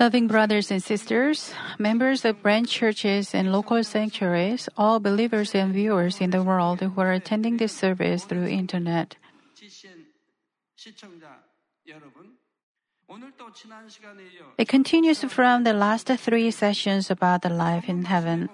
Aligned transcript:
Loving 0.00 0.26
brothers 0.26 0.70
and 0.70 0.82
sisters, 0.82 1.54
members 1.78 2.24
of 2.24 2.42
branch 2.42 2.68
churches 2.68 3.34
and 3.34 3.52
local 3.52 3.82
sanctuaries, 3.84 4.68
all 4.76 4.98
believers 4.98 5.54
and 5.54 5.72
viewers 5.72 6.20
in 6.20 6.30
the 6.30 6.42
world 6.42 6.80
who 6.80 7.00
are 7.00 7.12
attending 7.12 7.56
this 7.56 7.72
service 7.72 8.24
through 8.24 8.46
internet. 8.46 9.16
It 14.58 14.68
continues 14.68 15.24
from 15.24 15.64
the 15.64 15.72
last 15.72 16.08
three 16.08 16.50
sessions 16.50 17.10
about 17.10 17.42
the 17.42 17.50
life 17.50 17.88
in 17.88 18.04
heaven. 18.04 18.48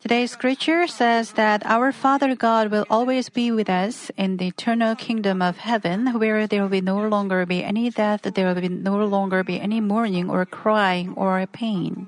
Today's 0.00 0.30
scripture 0.30 0.86
says 0.86 1.32
that 1.32 1.66
our 1.66 1.90
Father 1.90 2.36
God 2.36 2.70
will 2.70 2.86
always 2.88 3.28
be 3.28 3.50
with 3.50 3.68
us 3.68 4.12
in 4.16 4.36
the 4.36 4.46
eternal 4.46 4.94
kingdom 4.94 5.42
of 5.42 5.58
heaven, 5.58 6.14
where 6.20 6.46
there 6.46 6.62
will 6.62 6.70
be 6.70 6.80
no 6.80 7.02
longer 7.08 7.44
be 7.44 7.64
any 7.64 7.90
death, 7.90 8.22
there 8.22 8.46
will 8.46 8.60
be 8.60 8.68
no 8.68 9.04
longer 9.04 9.42
be 9.42 9.60
any 9.60 9.80
mourning 9.80 10.30
or 10.30 10.46
crying 10.46 11.14
or 11.16 11.44
pain. 11.50 12.06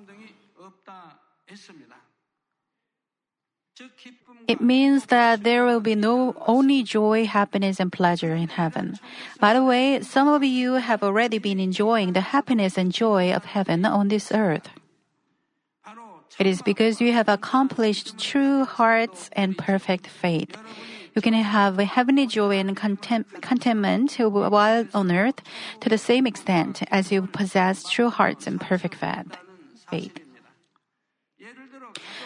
It 4.47 4.61
means 4.61 5.07
that 5.07 5.43
there 5.43 5.65
will 5.65 5.81
be 5.81 5.97
no 5.97 6.35
only 6.47 6.85
joy, 6.85 7.27
happiness, 7.27 7.81
and 7.81 7.91
pleasure 7.91 8.35
in 8.35 8.49
heaven. 8.49 8.99
By 9.41 9.53
the 9.53 9.65
way, 9.65 10.01
some 10.03 10.29
of 10.29 10.45
you 10.45 10.75
have 10.75 11.03
already 11.03 11.39
been 11.39 11.59
enjoying 11.59 12.13
the 12.13 12.31
happiness 12.31 12.79
and 12.79 12.93
joy 12.93 13.33
of 13.33 13.47
heaven 13.47 13.85
on 13.85 14.09
this 14.09 14.31
earth. 14.31 14.71
It 16.39 16.47
is 16.47 16.63
because 16.63 17.01
you 17.01 17.13
have 17.13 17.29
accomplished 17.29 18.19
true 18.19 18.65
hearts 18.65 19.29
and 19.33 19.59
perfect 19.59 20.07
faith. 20.07 20.57
You 21.15 21.23
can 21.23 21.35
have 21.35 21.79
a 21.79 21.85
heavenly 21.85 22.27
joy 22.27 22.59
and 22.59 22.77
contentment 22.77 24.15
while 24.19 24.87
on 24.95 25.13
earth 25.13 25.43
to 25.81 25.89
the 25.89 25.99
same 25.99 26.27
extent 26.27 26.83
as 26.91 27.11
you 27.11 27.27
possess 27.27 27.91
true 27.91 28.11
hearts 28.11 28.47
and 28.47 28.61
perfect 28.61 28.95
faith. 28.95 30.19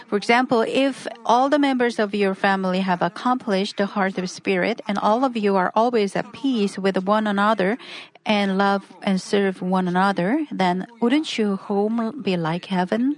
For 0.06 0.16
example, 0.16 0.62
if 0.68 1.08
all 1.24 1.48
the 1.48 1.58
members 1.58 1.98
of 1.98 2.14
your 2.14 2.34
family 2.34 2.80
have 2.80 3.00
accomplished 3.00 3.78
the 3.78 3.86
heart 3.86 4.18
of 4.18 4.28
spirit 4.28 4.82
and 4.86 4.98
all 4.98 5.24
of 5.24 5.34
you 5.36 5.56
are 5.56 5.72
always 5.74 6.14
at 6.14 6.30
peace 6.32 6.78
with 6.78 7.02
one 7.04 7.26
another 7.26 7.78
and 8.26 8.58
love 8.58 8.84
and 9.02 9.20
serve 9.20 9.62
one 9.62 9.88
another, 9.88 10.46
then 10.52 10.86
wouldn't 11.00 11.38
your 11.38 11.56
home 11.56 12.20
be 12.22 12.36
like 12.36 12.66
heaven? 12.66 13.16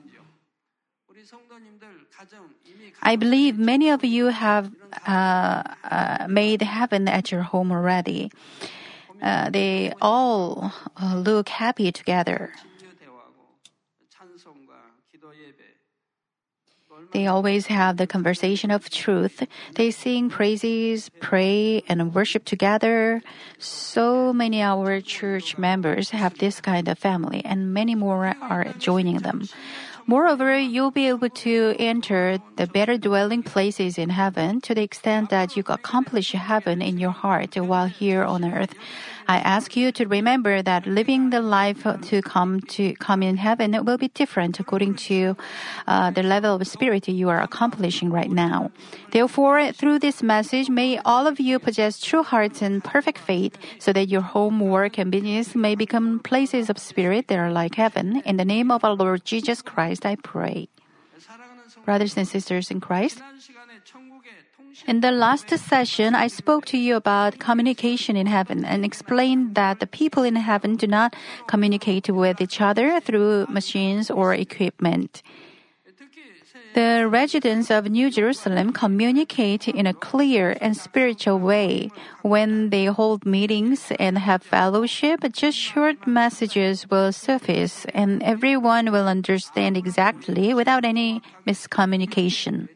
I 3.07 3.15
believe 3.15 3.57
many 3.57 3.89
of 3.91 4.03
you 4.03 4.35
have 4.35 4.75
uh, 5.07 5.63
uh, 5.85 6.27
made 6.29 6.61
heaven 6.61 7.07
at 7.07 7.31
your 7.31 7.43
home 7.43 7.71
already. 7.71 8.33
Uh, 9.23 9.49
they 9.49 9.93
all 10.03 10.73
uh, 11.01 11.15
look 11.15 11.49
happy 11.49 11.93
together. 11.93 12.51
They 17.13 17.29
always 17.29 17.67
have 17.67 17.97
the 17.97 18.09
conversation 18.09 18.73
of 18.73 18.91
truth. 18.91 19.47
They 19.77 19.93
sing 19.93 20.29
praises, 20.29 21.09
pray, 21.21 21.83
and 21.89 22.13
worship 22.13 22.45
together. 22.45 23.23
So 23.61 24.33
many 24.33 24.61
our 24.63 25.01
church 25.01 25.57
members 25.57 26.11
have 26.11 26.39
this 26.39 26.61
kind 26.61 26.89
of 26.89 26.99
family, 26.99 27.45
and 27.45 27.73
many 27.73 27.95
more 27.95 28.35
are 28.43 28.75
joining 28.77 29.19
them. 29.19 29.47
Moreover, 30.09 30.57
you'll 30.57 30.93
be 30.93 31.09
able 31.09 31.29
to 31.29 31.75
enter 31.81 32.39
the 32.55 32.69
better 32.69 32.97
dwelling 32.97 33.43
places 33.43 33.99
in 33.99 34.11
heaven 34.11 34.61
to 34.61 34.73
the 34.73 34.83
extent 34.83 35.31
that 35.31 35.57
you 35.57 35.65
accomplish 35.67 36.31
heaven 36.31 36.81
in 36.81 36.99
your 36.99 37.11
heart 37.11 37.57
while 37.57 37.87
here 37.87 38.23
on 38.23 38.45
earth. 38.45 38.73
I 39.29 39.39
ask 39.39 39.77
you 39.77 39.91
to 39.91 40.07
remember 40.07 40.63
that 40.63 40.87
living 40.87 41.31
the 41.31 41.41
life 41.41 41.83
to 41.83 42.23
come 42.23 42.61
to 42.79 42.95
come 42.95 43.25
in 43.25 43.37
heaven 43.37 43.85
will 43.85 43.99
be 43.99 44.07
different 44.07 44.61
according 44.61 44.95
to 45.11 45.37
uh, 45.89 46.13
the 46.13 46.23
level 46.23 46.55
of 46.55 46.67
spirit 46.69 47.09
you 47.09 47.29
are 47.29 47.41
accomplishing 47.41 48.11
right 48.11 48.31
now. 48.31 48.71
Therefore, 49.11 49.73
through 49.73 49.99
this 49.99 50.23
message, 50.23 50.71
may 50.71 50.99
all 51.05 51.27
of 51.27 51.41
you 51.41 51.59
possess 51.59 51.99
true 51.99 52.23
hearts 52.23 52.63
and 52.63 52.85
perfect 52.85 53.19
faith, 53.19 53.59
so 53.81 53.93
that 53.93 54.09
your 54.09 54.21
home, 54.21 54.61
work, 54.61 54.97
and 54.97 55.11
business 55.11 55.57
may 55.57 55.75
become 55.75 56.21
places 56.21 56.71
of 56.71 56.79
spirit 56.79 57.27
that 57.27 57.39
are 57.39 57.51
like 57.51 57.75
heaven. 57.75 58.23
In 58.25 58.37
the 58.37 58.45
name 58.45 58.71
of 58.71 58.85
our 58.85 58.95
Lord 58.95 59.25
Jesus 59.25 59.61
Christ, 59.61 59.96
I 60.05 60.17
pray. 60.17 60.69
Brothers 61.85 62.17
and 62.17 62.27
sisters 62.27 62.71
in 62.71 62.81
Christ. 62.81 63.23
In 64.87 65.01
the 65.01 65.11
last 65.11 65.49
session, 65.49 66.15
I 66.15 66.27
spoke 66.27 66.67
to 66.67 66.77
you 66.77 66.97
about 66.97 67.39
communication 67.39 68.17
in 68.17 68.27
heaven 68.27 68.65
and 68.65 68.85
explained 68.85 69.55
that 69.55 69.81
the 69.81 69.87
people 69.87 70.23
in 70.23 70.37
heaven 70.37 70.77
do 70.77 70.87
not 70.87 71.17
communicate 71.47 72.11
with 72.11 72.41
each 72.41 72.61
other 72.61 73.01
through 73.01 73.47
machines 73.49 74.11
or 74.11 74.35
equipment. 74.35 75.23
The 76.77 77.09
residents 77.09 77.71
of 77.71 77.89
New 77.89 78.11
Jerusalem 78.11 78.71
communicate 78.71 79.67
in 79.67 79.87
a 79.87 79.95
clear 79.95 80.59
and 80.61 80.77
spiritual 80.77 81.39
way. 81.39 81.91
When 82.21 82.69
they 82.69 82.85
hold 82.85 83.25
meetings 83.25 83.91
and 83.99 84.19
have 84.19 84.43
fellowship, 84.43 85.25
just 85.33 85.57
short 85.57 86.07
messages 86.07 86.85
will 86.91 87.13
surface 87.13 87.87
and 87.95 88.23
everyone 88.23 88.93
will 88.93 89.09
understand 89.09 89.79
exactly 89.79 90.53
without 90.53 90.85
any 90.85 91.23
miscommunication. 91.47 92.69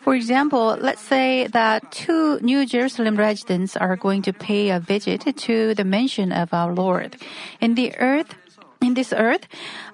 For 0.00 0.14
example, 0.14 0.78
let's 0.80 1.02
say 1.02 1.46
that 1.48 1.92
two 1.92 2.40
New 2.40 2.64
Jerusalem 2.64 3.16
residents 3.16 3.76
are 3.76 3.96
going 3.96 4.22
to 4.22 4.32
pay 4.32 4.70
a 4.70 4.80
visit 4.80 5.28
to 5.36 5.74
the 5.74 5.84
mansion 5.84 6.32
of 6.32 6.54
our 6.54 6.72
Lord. 6.72 7.16
In 7.60 7.74
the 7.74 7.94
earth, 7.98 8.34
in 8.92 8.94
this 8.94 9.12
earth, 9.16 9.48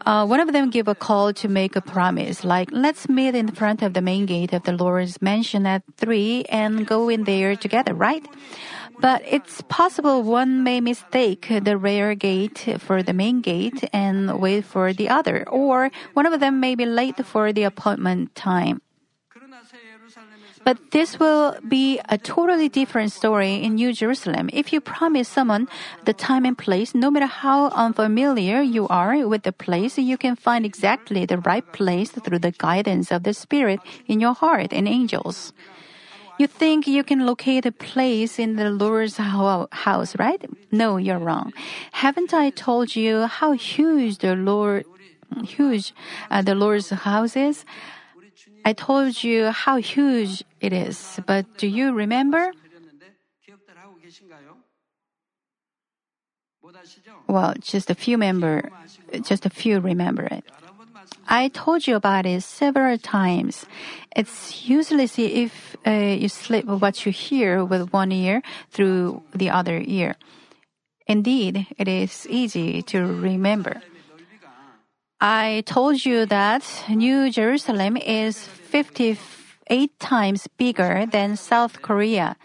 uh, 0.06 0.26
one 0.26 0.40
of 0.40 0.52
them 0.52 0.70
give 0.70 0.88
a 0.88 0.94
call 0.94 1.32
to 1.32 1.46
make 1.46 1.76
a 1.76 1.80
promise, 1.80 2.42
like 2.42 2.68
let's 2.72 3.08
meet 3.08 3.34
in 3.34 3.46
front 3.46 3.80
of 3.80 3.94
the 3.94 4.02
main 4.02 4.26
gate 4.26 4.52
of 4.52 4.64
the 4.64 4.72
Lord's 4.72 5.22
mansion 5.22 5.66
at 5.66 5.82
three 5.96 6.42
and 6.50 6.84
go 6.84 7.08
in 7.08 7.22
there 7.22 7.54
together, 7.54 7.94
right? 7.94 8.26
But 8.98 9.22
it's 9.22 9.62
possible 9.68 10.24
one 10.24 10.64
may 10.64 10.80
mistake 10.80 11.46
the 11.46 11.78
rear 11.78 12.16
gate 12.16 12.66
for 12.78 13.04
the 13.04 13.12
main 13.12 13.40
gate 13.40 13.88
and 13.92 14.40
wait 14.40 14.64
for 14.64 14.92
the 14.92 15.08
other, 15.08 15.48
or 15.48 15.94
one 16.14 16.26
of 16.26 16.40
them 16.40 16.58
may 16.58 16.74
be 16.74 16.84
late 16.84 17.24
for 17.24 17.52
the 17.52 17.62
appointment 17.62 18.34
time. 18.34 18.82
But 20.68 20.90
this 20.90 21.18
will 21.18 21.56
be 21.66 21.98
a 22.10 22.18
totally 22.18 22.68
different 22.68 23.10
story 23.10 23.54
in 23.54 23.76
New 23.76 23.94
Jerusalem. 23.94 24.50
If 24.52 24.70
you 24.70 24.82
promise 24.82 25.26
someone 25.26 25.66
the 26.04 26.12
time 26.12 26.44
and 26.44 26.58
place, 26.58 26.94
no 26.94 27.10
matter 27.10 27.24
how 27.24 27.68
unfamiliar 27.70 28.60
you 28.60 28.86
are 28.88 29.26
with 29.26 29.44
the 29.44 29.52
place, 29.52 29.96
you 29.96 30.18
can 30.18 30.36
find 30.36 30.66
exactly 30.66 31.24
the 31.24 31.38
right 31.38 31.64
place 31.72 32.10
through 32.10 32.40
the 32.40 32.50
guidance 32.50 33.10
of 33.10 33.22
the 33.22 33.32
Spirit 33.32 33.80
in 34.06 34.20
your 34.20 34.34
heart 34.34 34.74
and 34.74 34.86
angels. 34.86 35.54
You 36.38 36.46
think 36.46 36.86
you 36.86 37.02
can 37.02 37.24
locate 37.24 37.64
a 37.64 37.72
place 37.72 38.38
in 38.38 38.56
the 38.56 38.68
Lord's 38.68 39.16
house, 39.16 40.18
right? 40.18 40.44
No, 40.70 40.98
you're 40.98 41.18
wrong. 41.18 41.54
Haven't 41.92 42.34
I 42.34 42.50
told 42.50 42.94
you 42.94 43.24
how 43.24 43.52
huge 43.52 44.18
the 44.18 44.36
Lord, 44.36 44.84
huge 45.44 45.94
uh, 46.30 46.42
the 46.42 46.54
Lord's 46.54 46.90
house 46.90 47.36
is? 47.36 47.64
I 48.64 48.72
told 48.72 49.22
you 49.24 49.46
how 49.46 49.76
huge 49.76 50.44
it 50.60 50.72
is, 50.72 51.20
but 51.26 51.46
do 51.56 51.66
you 51.66 51.92
remember? 51.92 52.52
Well, 57.26 57.54
just 57.60 57.90
a 57.90 57.94
few 57.94 58.18
member, 58.18 58.70
just 59.22 59.46
a 59.46 59.50
few 59.50 59.80
remember 59.80 60.24
it. 60.24 60.44
I 61.28 61.48
told 61.48 61.86
you 61.86 61.96
about 61.96 62.24
it 62.24 62.42
several 62.42 62.96
times. 62.98 63.66
It's 64.16 64.66
useless 64.68 65.18
if 65.18 65.76
uh, 65.86 65.90
you 65.90 66.28
slip 66.28 66.64
what 66.64 67.04
you 67.04 67.12
hear 67.12 67.64
with 67.64 67.92
one 67.92 68.12
ear 68.12 68.42
through 68.70 69.22
the 69.34 69.50
other 69.50 69.82
ear. 69.84 70.16
Indeed, 71.06 71.66
it 71.78 71.88
is 71.88 72.26
easy 72.28 72.82
to 72.82 73.04
remember. 73.04 73.82
I 75.20 75.64
told 75.66 76.04
you 76.04 76.26
that 76.26 76.62
New 76.88 77.30
Jerusalem 77.30 77.96
is 77.96 78.38
58 78.38 79.98
times 79.98 80.46
bigger 80.56 81.06
than 81.10 81.36
South 81.36 81.82
Korea. 81.82 82.36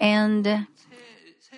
And 0.00 0.66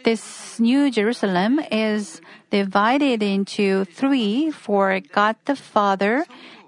this 0.04 0.58
New 0.58 0.90
Jerusalem 0.90 1.60
is 1.70 2.20
divided 2.50 3.22
into 3.22 3.84
three 3.84 4.50
for 4.50 4.98
God 5.00 5.36
the 5.44 5.54
Father, 5.54 6.26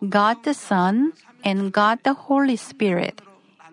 God 0.08 0.44
the 0.44 0.54
Son, 0.54 1.12
and 1.42 1.72
God 1.72 1.98
the 2.04 2.14
Holy 2.14 2.56
Spirit. 2.56 3.20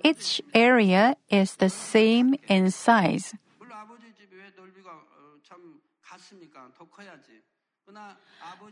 Each 0.04 0.42
area 0.54 1.18
is 1.30 1.56
the 1.57 1.69
same 1.69 2.36
in 2.48 2.72
size. 2.72 3.33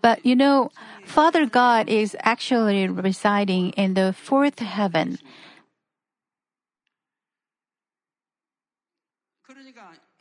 But 0.02 0.26
you 0.26 0.36
know, 0.36 0.72
Father 1.06 1.46
God 1.46 1.88
is 1.88 2.16
actually 2.22 2.88
residing 2.88 3.72
in 3.72 3.94
the 3.94 4.14
fourth 4.14 4.60
heaven. 4.60 5.18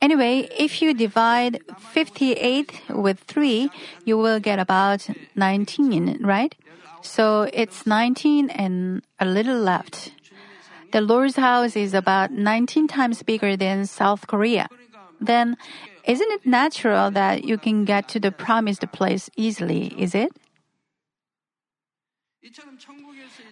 Anyway, 0.01 0.49
if 0.59 0.83
you 0.83 0.95
divide 0.95 1.61
58 1.79 2.91
with 2.91 3.21
3, 3.21 3.71
you 4.05 4.19
will 4.19 4.41
get 4.41 4.59
about 4.59 5.09
19, 5.37 6.19
right? 6.21 6.57
So 7.03 7.49
it's 7.53 7.87
19 7.87 8.51
and 8.51 9.03
a 9.21 9.25
little 9.25 9.59
left. 9.59 10.11
The 10.91 11.01
Lord's 11.01 11.37
house 11.37 11.77
is 11.77 11.95
about 11.95 12.33
19 12.33 12.89
times 12.89 13.23
bigger 13.23 13.57
than 13.57 13.87
South 13.87 14.27
Korea. 14.27 14.69
Then, 15.21 15.57
isn't 16.05 16.31
it 16.33 16.47
natural 16.47 17.11
that 17.11 17.45
you 17.45 17.59
can 17.59 17.85
get 17.85 18.09
to 18.09 18.21
the 18.21 18.33
promised 18.33 18.91
place 18.93 19.31
easily, 19.37 19.95
is 19.99 20.15
it? 20.15 20.33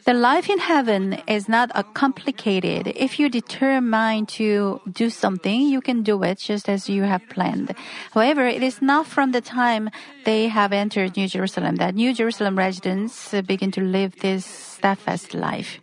The 0.04 0.14
life 0.14 0.50
in 0.50 0.58
heaven 0.58 1.22
is 1.28 1.48
not 1.48 1.70
complicated. 1.94 2.92
If 2.96 3.20
you 3.20 3.28
determine 3.28 4.26
to 4.34 4.80
do 4.90 5.10
something, 5.10 5.62
you 5.62 5.80
can 5.80 6.02
do 6.02 6.22
it 6.24 6.38
just 6.38 6.68
as 6.68 6.88
you 6.88 7.04
have 7.04 7.22
planned. 7.28 7.74
However, 8.12 8.46
it 8.46 8.64
is 8.64 8.82
not 8.82 9.06
from 9.06 9.30
the 9.30 9.40
time 9.40 9.90
they 10.24 10.48
have 10.48 10.72
entered 10.72 11.16
New 11.16 11.28
Jerusalem 11.28 11.76
that 11.76 11.94
New 11.94 12.12
Jerusalem 12.12 12.58
residents 12.58 13.32
begin 13.46 13.70
to 13.72 13.80
live 13.80 14.16
this 14.16 14.44
steadfast 14.44 15.34
life. 15.34 15.80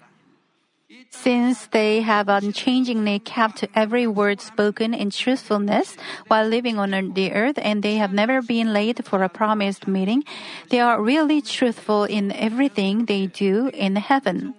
Since 1.09 1.67
they 1.67 2.01
have 2.01 2.29
unchangingly 2.29 3.19
kept 3.19 3.65
every 3.73 4.07
word 4.07 4.41
spoken 4.41 4.93
in 4.93 5.09
truthfulness 5.09 5.97
while 6.27 6.47
living 6.47 6.77
on 6.79 6.91
the 7.13 7.33
earth 7.33 7.57
and 7.57 7.83
they 7.83 7.95
have 7.95 8.13
never 8.13 8.41
been 8.41 8.73
late 8.73 9.05
for 9.05 9.23
a 9.23 9.29
promised 9.29 9.87
meeting, 9.87 10.23
they 10.69 10.79
are 10.79 11.01
really 11.01 11.41
truthful 11.41 12.03
in 12.03 12.31
everything 12.31 13.05
they 13.05 13.27
do 13.27 13.69
in 13.73 13.95
heaven. 13.95 14.53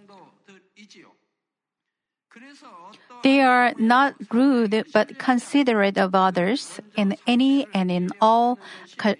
They 3.22 3.40
are 3.40 3.74
not 3.78 4.14
rude 4.30 4.86
but 4.92 5.18
considerate 5.18 5.98
of 5.98 6.14
others 6.14 6.80
in 6.96 7.16
any 7.26 7.66
and 7.74 7.90
in 7.90 8.10
all 8.20 8.58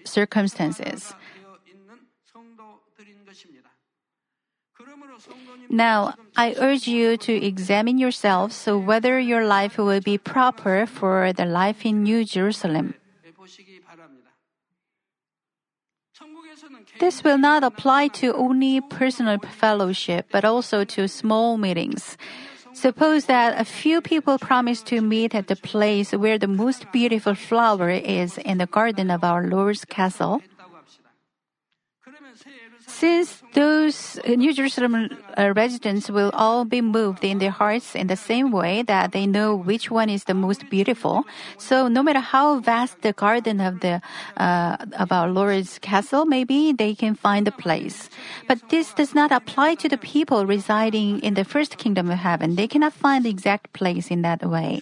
circumstances. 0.05 1.13
Now, 5.69 6.15
I 6.35 6.55
urge 6.57 6.87
you 6.87 7.15
to 7.17 7.33
examine 7.33 7.97
yourselves 7.99 8.55
so 8.55 8.77
whether 8.77 9.19
your 9.19 9.45
life 9.45 9.77
will 9.77 10.01
be 10.01 10.17
proper 10.17 10.85
for 10.85 11.31
the 11.31 11.45
life 11.45 11.85
in 11.85 12.03
New 12.03 12.25
Jerusalem. 12.25 12.95
This 16.99 17.23
will 17.23 17.37
not 17.37 17.63
apply 17.63 18.09
to 18.19 18.33
only 18.33 18.81
personal 18.81 19.37
fellowship, 19.39 20.27
but 20.31 20.43
also 20.43 20.83
to 20.83 21.07
small 21.07 21.57
meetings. 21.57 22.17
Suppose 22.73 23.25
that 23.25 23.59
a 23.59 23.65
few 23.65 24.01
people 24.01 24.37
promise 24.37 24.81
to 24.83 25.01
meet 25.01 25.35
at 25.35 25.47
the 25.47 25.55
place 25.55 26.11
where 26.11 26.37
the 26.37 26.47
most 26.47 26.91
beautiful 26.91 27.35
flower 27.35 27.89
is 27.89 28.37
in 28.37 28.57
the 28.57 28.67
garden 28.67 29.09
of 29.11 29.23
our 29.23 29.47
Lord's 29.47 29.85
castle. 29.85 30.41
Since 32.99 33.43
those 33.53 34.19
New 34.27 34.51
Jerusalem 34.51 35.07
uh, 35.37 35.53
residents 35.55 36.09
will 36.11 36.31
all 36.33 36.65
be 36.65 36.81
moved 36.81 37.23
in 37.23 37.39
their 37.39 37.49
hearts 37.49 37.95
in 37.95 38.07
the 38.07 38.17
same 38.19 38.51
way 38.51 38.83
that 38.83 39.13
they 39.13 39.25
know 39.25 39.55
which 39.55 39.89
one 39.89 40.09
is 40.09 40.25
the 40.25 40.33
most 40.33 40.69
beautiful, 40.69 41.23
so 41.57 41.87
no 41.87 42.03
matter 42.03 42.19
how 42.19 42.59
vast 42.59 42.99
the 42.99 43.13
garden 43.13 43.61
of 43.61 43.79
the 43.79 44.01
uh, 44.35 44.75
of 44.99 45.13
our 45.13 45.31
Lord's 45.31 45.79
castle 45.79 46.25
may 46.25 46.43
be, 46.43 46.73
they 46.73 46.93
can 46.93 47.15
find 47.15 47.47
a 47.47 47.55
place. 47.55 48.09
But 48.49 48.67
this 48.67 48.91
does 48.91 49.15
not 49.15 49.31
apply 49.31 49.75
to 49.75 49.87
the 49.87 49.97
people 49.97 50.45
residing 50.45 51.21
in 51.21 51.35
the 51.35 51.47
first 51.47 51.77
kingdom 51.77 52.11
of 52.11 52.19
heaven. 52.19 52.59
They 52.59 52.67
cannot 52.67 52.91
find 52.91 53.23
the 53.23 53.31
exact 53.31 53.71
place 53.71 54.11
in 54.11 54.23
that 54.27 54.43
way. 54.43 54.81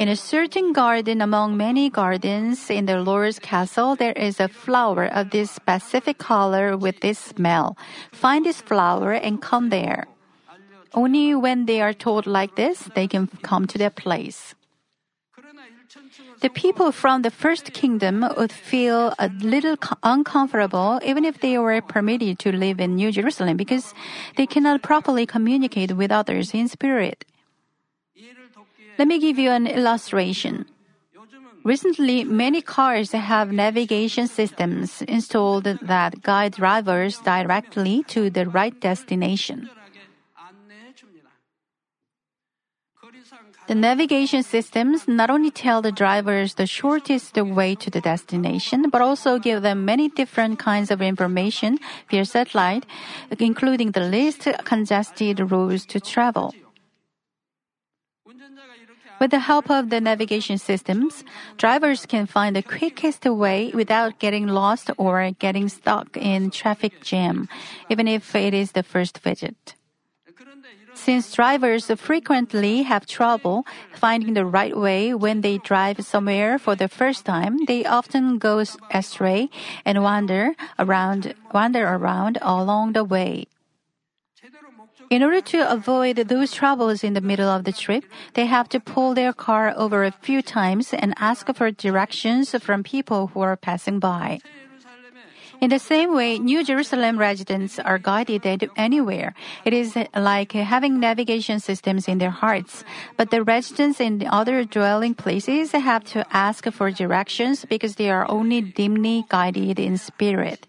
In 0.00 0.08
a 0.08 0.16
certain 0.16 0.72
garden 0.72 1.20
among 1.20 1.58
many 1.58 1.90
gardens 1.90 2.70
in 2.70 2.86
the 2.86 3.02
Lord's 3.02 3.38
castle, 3.38 3.96
there 3.96 4.16
is 4.16 4.40
a 4.40 4.48
flower 4.48 5.04
of 5.04 5.28
this 5.28 5.50
specific 5.50 6.16
color 6.16 6.74
with 6.74 7.00
this 7.00 7.18
smell. 7.18 7.76
Find 8.10 8.46
this 8.46 8.62
flower 8.62 9.12
and 9.12 9.42
come 9.42 9.68
there. 9.68 10.06
Only 10.94 11.34
when 11.34 11.66
they 11.66 11.82
are 11.82 11.92
told 11.92 12.26
like 12.26 12.56
this, 12.56 12.88
they 12.94 13.06
can 13.06 13.28
come 13.42 13.66
to 13.66 13.76
their 13.76 13.90
place. 13.90 14.54
The 16.40 16.48
people 16.48 16.92
from 16.92 17.20
the 17.20 17.30
first 17.30 17.74
kingdom 17.74 18.24
would 18.38 18.52
feel 18.52 19.12
a 19.18 19.28
little 19.28 19.76
uncomfortable 20.02 20.98
even 21.04 21.26
if 21.26 21.40
they 21.44 21.58
were 21.58 21.82
permitted 21.82 22.38
to 22.38 22.56
live 22.56 22.80
in 22.80 22.96
New 22.96 23.12
Jerusalem 23.12 23.58
because 23.58 23.92
they 24.36 24.46
cannot 24.46 24.80
properly 24.80 25.26
communicate 25.26 25.92
with 25.92 26.10
others 26.10 26.54
in 26.54 26.68
spirit. 26.68 27.26
Let 29.00 29.08
me 29.08 29.18
give 29.18 29.38
you 29.38 29.48
an 29.48 29.66
illustration. 29.66 30.66
Recently, 31.64 32.22
many 32.22 32.60
cars 32.60 33.12
have 33.12 33.50
navigation 33.50 34.26
systems 34.26 35.00
installed 35.00 35.64
that 35.64 36.20
guide 36.20 36.52
drivers 36.52 37.16
directly 37.24 38.04
to 38.08 38.28
the 38.28 38.44
right 38.44 38.78
destination. 38.78 39.70
The 43.68 43.74
navigation 43.74 44.42
systems 44.42 45.08
not 45.08 45.30
only 45.30 45.50
tell 45.50 45.80
the 45.80 45.92
drivers 45.92 46.56
the 46.56 46.66
shortest 46.66 47.34
way 47.40 47.74
to 47.76 47.88
the 47.88 48.02
destination, 48.02 48.90
but 48.90 49.00
also 49.00 49.38
give 49.38 49.62
them 49.62 49.86
many 49.86 50.10
different 50.10 50.58
kinds 50.58 50.90
of 50.90 51.00
information 51.00 51.78
via 52.10 52.26
satellite, 52.26 52.84
including 53.38 53.92
the 53.92 54.04
least 54.04 54.46
congested 54.64 55.40
routes 55.40 55.86
to 55.86 56.00
travel. 56.00 56.52
With 59.20 59.32
the 59.32 59.38
help 59.40 59.70
of 59.70 59.90
the 59.90 60.00
navigation 60.00 60.56
systems, 60.56 61.24
drivers 61.58 62.06
can 62.06 62.24
find 62.24 62.56
the 62.56 62.62
quickest 62.62 63.26
way 63.26 63.70
without 63.74 64.18
getting 64.18 64.46
lost 64.48 64.90
or 64.96 65.30
getting 65.38 65.68
stuck 65.68 66.16
in 66.16 66.50
traffic 66.50 67.04
jam, 67.04 67.46
even 67.90 68.08
if 68.08 68.34
it 68.34 68.54
is 68.54 68.72
the 68.72 68.82
first 68.82 69.18
visit. 69.18 69.74
Since 70.94 71.34
drivers 71.34 71.90
frequently 72.00 72.82
have 72.82 73.06
trouble 73.06 73.66
finding 73.92 74.32
the 74.32 74.46
right 74.46 74.76
way 74.76 75.12
when 75.12 75.42
they 75.42 75.58
drive 75.58 76.04
somewhere 76.04 76.58
for 76.58 76.74
the 76.74 76.88
first 76.88 77.26
time, 77.26 77.58
they 77.66 77.84
often 77.84 78.38
go 78.38 78.64
astray 78.90 79.50
and 79.84 80.02
wander 80.02 80.54
around, 80.78 81.34
wander 81.52 81.86
around 81.86 82.38
along 82.40 82.94
the 82.94 83.04
way. 83.04 83.46
In 85.10 85.24
order 85.24 85.40
to 85.40 85.66
avoid 85.66 86.16
those 86.30 86.54
troubles 86.54 87.02
in 87.02 87.14
the 87.14 87.20
middle 87.20 87.48
of 87.50 87.64
the 87.64 87.72
trip, 87.72 88.04
they 88.34 88.46
have 88.46 88.68
to 88.68 88.78
pull 88.78 89.12
their 89.12 89.32
car 89.32 89.74
over 89.76 90.04
a 90.04 90.12
few 90.12 90.40
times 90.40 90.94
and 90.94 91.14
ask 91.18 91.52
for 91.52 91.72
directions 91.72 92.54
from 92.62 92.84
people 92.84 93.26
who 93.34 93.40
are 93.40 93.56
passing 93.56 93.98
by. 93.98 94.38
In 95.60 95.68
the 95.68 95.80
same 95.80 96.14
way, 96.14 96.38
New 96.38 96.64
Jerusalem 96.64 97.18
residents 97.18 97.80
are 97.80 97.98
guided 97.98 98.46
anywhere. 98.76 99.34
It 99.64 99.74
is 99.74 99.98
like 100.14 100.52
having 100.52 101.00
navigation 101.00 101.58
systems 101.58 102.06
in 102.06 102.18
their 102.18 102.30
hearts. 102.30 102.84
But 103.18 103.30
the 103.30 103.42
residents 103.42 104.00
in 104.00 104.24
other 104.30 104.64
dwelling 104.64 105.14
places 105.14 105.72
have 105.72 106.04
to 106.14 106.24
ask 106.30 106.70
for 106.70 106.90
directions 106.92 107.66
because 107.66 107.96
they 107.96 108.10
are 108.10 108.30
only 108.30 108.62
dimly 108.62 109.26
guided 109.28 109.80
in 109.80 109.98
spirit. 109.98 110.68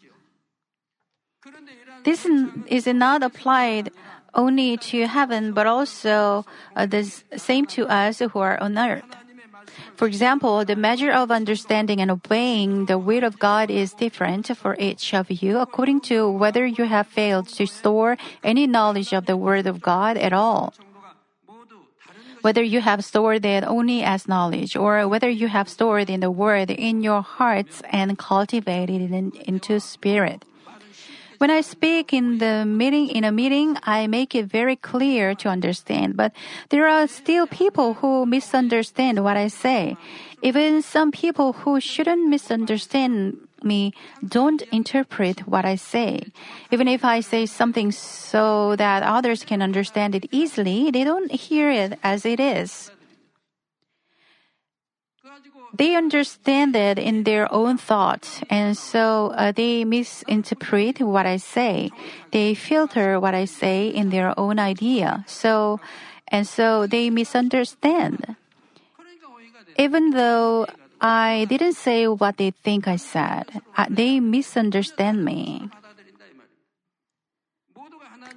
This 2.04 2.26
is 2.68 2.88
not 2.88 3.22
applied 3.22 3.92
only 4.34 4.78
to 4.78 5.08
heaven, 5.08 5.54
but 5.54 5.68
also 5.68 6.46
uh, 6.76 6.86
the 6.86 7.04
same 7.36 7.66
to 7.68 7.88
us 7.88 8.20
who 8.20 8.40
are 8.40 8.60
on 8.62 8.78
earth. 8.78 9.04
For 9.96 10.08
example, 10.08 10.66
the 10.66 10.76
measure 10.76 11.12
of 11.12 11.32
understanding 11.32 12.02
and 12.02 12.10
obeying 12.10 12.86
the 12.86 12.98
will 12.98 13.24
of 13.24 13.40
God 13.40 13.70
is 13.70 13.94
different 13.94 14.48
for 14.58 14.76
each 14.80 15.14
of 15.14 15.30
you 15.30 15.60
according 15.60 16.02
to 16.12 16.30
whether 16.30 16.66
you 16.66 16.86
have 16.86 17.08
failed 17.08 17.48
to 17.50 17.68
store 17.68 18.18
any 18.44 18.66
knowledge 18.68 19.14
of 19.14 19.26
the 19.28 19.38
Word 19.38 19.68
of 19.68 19.82
God 19.82 20.18
at 20.18 20.34
all. 20.34 20.74
Whether 22.42 22.64
you 22.64 22.82
have 22.82 23.06
stored 23.06 23.46
it 23.46 23.64
only 23.64 24.02
as 24.02 24.28
knowledge, 24.28 24.76
or 24.76 25.08
whether 25.08 25.30
you 25.30 25.48
have 25.48 25.70
stored 25.70 26.10
in 26.10 26.22
the 26.22 26.32
Word 26.32 26.72
in 26.72 27.04
your 27.04 27.22
hearts 27.22 27.84
and 27.92 28.18
cultivated 28.18 29.14
it 29.14 29.36
into 29.46 29.80
spirit. 29.80 30.44
When 31.42 31.50
I 31.50 31.62
speak 31.62 32.14
in 32.14 32.38
the 32.38 32.66
meeting, 32.66 33.10
in 33.10 33.24
a 33.24 33.32
meeting, 33.32 33.76
I 33.82 34.06
make 34.06 34.36
it 34.36 34.46
very 34.46 34.76
clear 34.76 35.34
to 35.42 35.50
understand, 35.50 36.16
but 36.16 36.34
there 36.70 36.88
are 36.88 37.08
still 37.08 37.48
people 37.48 37.96
who 37.96 38.28
misunderstand 38.28 39.24
what 39.24 39.38
I 39.38 39.48
say. 39.48 39.98
Even 40.44 40.84
some 40.84 41.10
people 41.10 41.54
who 41.54 41.82
shouldn't 41.82 42.30
misunderstand 42.30 43.38
me 43.64 43.92
don't 44.22 44.62
interpret 44.72 45.48
what 45.48 45.66
I 45.66 45.78
say. 45.78 46.30
Even 46.70 46.88
if 46.88 47.04
I 47.04 47.22
say 47.22 47.48
something 47.48 47.92
so 47.92 48.76
that 48.76 49.02
others 49.02 49.44
can 49.44 49.64
understand 49.64 50.14
it 50.14 50.30
easily, 50.30 50.92
they 50.92 51.04
don't 51.04 51.32
hear 51.32 51.72
it 51.72 51.98
as 52.04 52.24
it 52.24 52.40
is. 52.40 52.91
They 55.74 55.96
understand 55.96 56.76
it 56.76 57.00
in 57.00 57.24
their 57.24 57.52
own 57.52 57.78
thoughts, 57.78 58.42
and 58.50 58.78
so 58.78 59.32
uh, 59.38 59.52
they 59.52 59.86
misinterpret 59.86 61.00
what 61.00 61.26
I 61.26 61.38
say. 61.38 61.92
They 62.32 62.54
filter 62.54 63.20
what 63.20 63.34
I 63.34 63.46
say 63.46 63.88
in 63.88 64.10
their 64.10 64.38
own 64.38 64.60
idea. 64.60 65.24
So, 65.28 65.80
and 66.28 66.46
so 66.46 66.88
they 66.88 67.10
misunderstand. 67.10 68.36
Even 69.78 70.12
though 70.12 70.68
I 71.00 71.48
didn't 71.50 71.74
say 71.74 72.08
what 72.08 72.38
they 72.38 72.52
think 72.52 72.88
I 72.88 72.98
said, 72.98 73.48
uh, 73.78 73.86
they 73.90 74.20
misunderstand 74.20 75.24
me. 75.24 75.70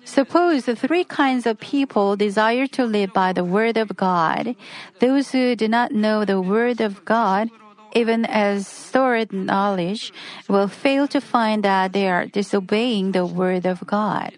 Suppose 0.05 0.67
the 0.67 0.77
three 0.77 1.05
kinds 1.05 1.47
of 1.47 1.59
people 1.59 2.17
desire 2.17 2.67
to 2.69 2.85
live 2.85 3.13
by 3.13 3.33
the 3.33 3.45
Word 3.45 3.77
of 3.77 3.97
God. 3.97 4.55
Those 5.01 5.33
who 5.33 5.57
do 5.57 5.67
not 5.67 5.93
know 5.93 6.25
the 6.25 6.41
Word 6.41 6.81
of 6.81 7.05
God, 7.05 7.49
even 7.95 8.25
as 8.27 8.69
stored 8.69 9.33
knowledge, 9.33 10.13
will 10.49 10.69
fail 10.69 11.09
to 11.09 11.21
find 11.21 11.65
that 11.65 11.93
they 11.93 12.09
are 12.09 12.27
disobeying 12.27 13.13
the 13.13 13.25
Word 13.25 13.67
of 13.67 13.87
God. 13.87 14.37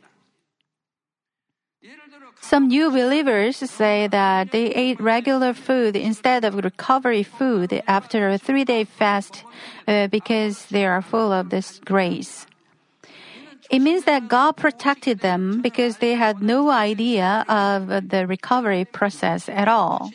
Some 2.40 2.68
new 2.68 2.90
believers 2.90 3.56
say 3.56 4.06
that 4.06 4.52
they 4.52 4.66
ate 4.70 5.00
regular 5.00 5.52
food 5.52 5.96
instead 5.96 6.44
of 6.44 6.54
recovery 6.54 7.24
food 7.24 7.82
after 7.88 8.28
a 8.28 8.38
three 8.38 8.64
day 8.64 8.84
fast 8.84 9.42
uh, 9.88 10.06
because 10.06 10.66
they 10.66 10.86
are 10.86 11.02
full 11.02 11.32
of 11.32 11.50
this 11.50 11.80
grace. 11.84 12.46
It 13.70 13.80
means 13.80 14.04
that 14.04 14.28
God 14.28 14.56
protected 14.56 15.20
them 15.20 15.60
because 15.60 15.98
they 15.98 16.14
had 16.14 16.42
no 16.42 16.70
idea 16.70 17.44
of 17.48 17.88
the 18.08 18.26
recovery 18.26 18.84
process 18.84 19.48
at 19.48 19.68
all. 19.68 20.10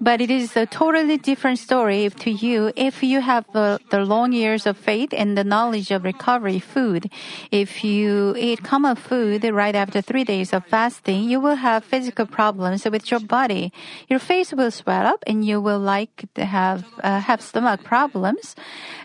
But 0.00 0.20
it 0.20 0.32
is 0.32 0.56
a 0.56 0.66
totally 0.66 1.16
different 1.16 1.60
story 1.60 2.10
to 2.10 2.30
you 2.32 2.72
if 2.74 3.04
you 3.04 3.20
have 3.20 3.46
the, 3.52 3.78
the 3.90 4.04
long 4.04 4.32
years 4.32 4.66
of 4.66 4.76
faith 4.76 5.10
and 5.12 5.38
the 5.38 5.44
knowledge 5.44 5.92
of 5.92 6.02
recovery 6.02 6.58
food. 6.58 7.08
If 7.52 7.84
you 7.84 8.34
eat 8.36 8.64
common 8.64 8.96
food 8.96 9.44
right 9.44 9.76
after 9.76 10.00
three 10.00 10.24
days 10.24 10.52
of 10.52 10.66
fasting, 10.66 11.30
you 11.30 11.38
will 11.38 11.54
have 11.54 11.84
physical 11.84 12.26
problems 12.26 12.84
with 12.84 13.12
your 13.12 13.20
body. 13.20 13.72
Your 14.08 14.18
face 14.18 14.52
will 14.52 14.72
swell 14.72 15.06
up 15.06 15.22
and 15.24 15.44
you 15.44 15.60
will 15.60 15.78
like 15.78 16.26
to 16.34 16.46
have, 16.46 16.84
uh, 17.04 17.20
have 17.20 17.40
stomach 17.40 17.84
problems. 17.84 18.56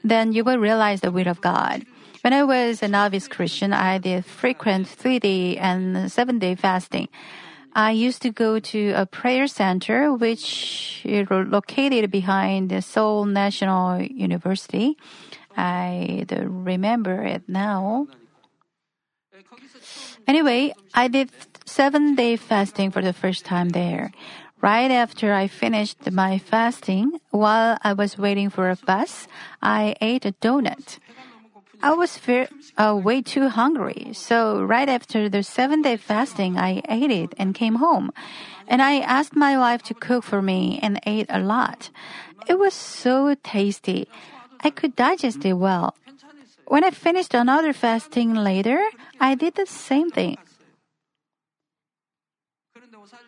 Then 0.04 0.34
you 0.34 0.44
will 0.44 0.58
realize 0.58 1.02
the 1.02 1.12
will 1.12 1.28
of 1.28 1.42
God. 1.42 1.86
When 2.28 2.34
I 2.34 2.44
was 2.44 2.84
a 2.84 2.90
novice 2.90 3.30
Christian, 3.30 3.72
I 3.72 4.00
did 4.00 4.26
frequent 4.26 4.86
three 4.86 5.18
day 5.18 5.56
and 5.56 6.12
seven 6.12 6.40
day 6.40 6.56
fasting. 6.56 7.08
I 7.72 7.92
used 7.92 8.22
to 8.24 8.32
go 8.32 8.60
to 8.60 8.92
a 8.98 9.06
prayer 9.06 9.48
center 9.48 10.12
which 10.12 11.04
is 11.06 11.26
located 11.32 12.12
behind 12.12 12.68
the 12.68 12.82
Seoul 12.82 13.24
National 13.24 14.02
University. 14.02 14.98
I 15.56 16.26
remember 16.30 17.24
it 17.24 17.48
now. 17.48 18.08
Anyway, 20.28 20.74
I 20.94 21.08
did 21.08 21.32
seven 21.64 22.16
day 22.16 22.36
fasting 22.36 22.92
for 22.92 23.02
the 23.02 23.14
first 23.14 23.46
time 23.46 23.70
there. 23.70 24.12
Right 24.60 24.92
after 24.92 25.32
I 25.32 25.48
finished 25.48 26.12
my 26.12 26.40
fasting, 26.40 27.22
while 27.32 27.78
I 27.82 27.94
was 27.94 28.18
waiting 28.18 28.50
for 28.50 28.70
a 28.70 28.76
bus, 28.76 29.30
I 29.62 29.96
ate 30.02 30.26
a 30.26 30.34
donut. 30.34 31.00
I 31.82 31.94
was 31.94 32.20
uh, 32.78 33.00
way 33.02 33.22
too 33.22 33.50
hungry. 33.50 34.10
So 34.14 34.64
right 34.64 34.90
after 34.90 35.30
the 35.30 35.44
seven 35.44 35.82
day 35.82 35.98
fasting, 35.98 36.58
I 36.58 36.82
ate 36.90 37.12
it 37.12 37.34
and 37.38 37.54
came 37.54 37.76
home. 37.76 38.12
And 38.68 38.82
I 38.82 39.00
asked 39.00 39.36
my 39.36 39.58
wife 39.58 39.84
to 39.84 39.94
cook 39.94 40.24
for 40.24 40.42
me 40.42 40.80
and 40.82 41.00
ate 41.06 41.28
a 41.30 41.40
lot. 41.40 41.90
It 42.48 42.60
was 42.60 42.74
so 42.74 43.36
tasty. 43.44 44.08
I 44.62 44.70
could 44.70 44.96
digest 44.96 45.46
it 45.46 45.54
well. 45.54 45.96
When 46.66 46.84
I 46.84 46.92
finished 46.92 47.34
another 47.34 47.74
fasting 47.74 48.34
later, 48.34 48.82
I 49.20 49.36
did 49.36 49.56
the 49.56 49.66
same 49.66 50.10
thing. 50.10 50.38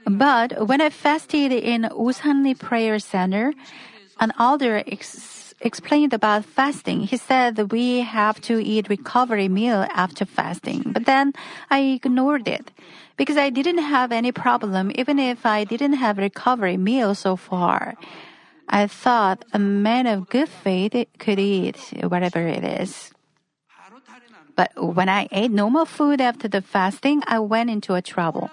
But 0.05 0.67
when 0.67 0.81
I 0.81 0.89
fasted 0.89 1.51
in 1.51 1.83
Usanli 1.83 2.57
Prayer 2.57 2.99
Center, 2.99 3.53
an 4.19 4.33
elder 4.39 4.83
explained 5.61 6.13
about 6.13 6.45
fasting, 6.45 7.01
he 7.01 7.17
said 7.17 7.55
that 7.55 7.71
we 7.71 8.01
have 8.01 8.39
to 8.41 8.59
eat 8.63 8.89
recovery 8.89 9.47
meal 9.49 9.85
after 9.91 10.25
fasting. 10.25 10.83
But 10.85 11.05
then 11.05 11.33
I 11.69 11.99
ignored 11.99 12.47
it 12.47 12.71
because 13.17 13.37
I 13.37 13.49
didn't 13.49 13.79
have 13.79 14.11
any 14.11 14.31
problem 14.31 14.91
even 14.95 15.19
if 15.19 15.45
I 15.45 15.63
didn't 15.63 15.93
have 15.93 16.17
recovery 16.17 16.77
meal 16.77 17.15
so 17.15 17.35
far. 17.35 17.95
I 18.69 18.87
thought 18.87 19.45
a 19.51 19.59
man 19.59 20.05
of 20.05 20.29
good 20.29 20.49
faith 20.49 20.93
could 21.17 21.39
eat 21.39 21.93
whatever 22.03 22.39
it 22.47 22.63
is. 22.63 23.11
But 24.55 24.71
when 24.75 25.09
I 25.09 25.27
ate 25.31 25.51
normal 25.51 25.85
food 25.85 26.21
after 26.21 26.47
the 26.47 26.61
fasting, 26.61 27.23
I 27.25 27.39
went 27.39 27.69
into 27.69 27.95
a 27.95 28.01
trouble. 28.01 28.51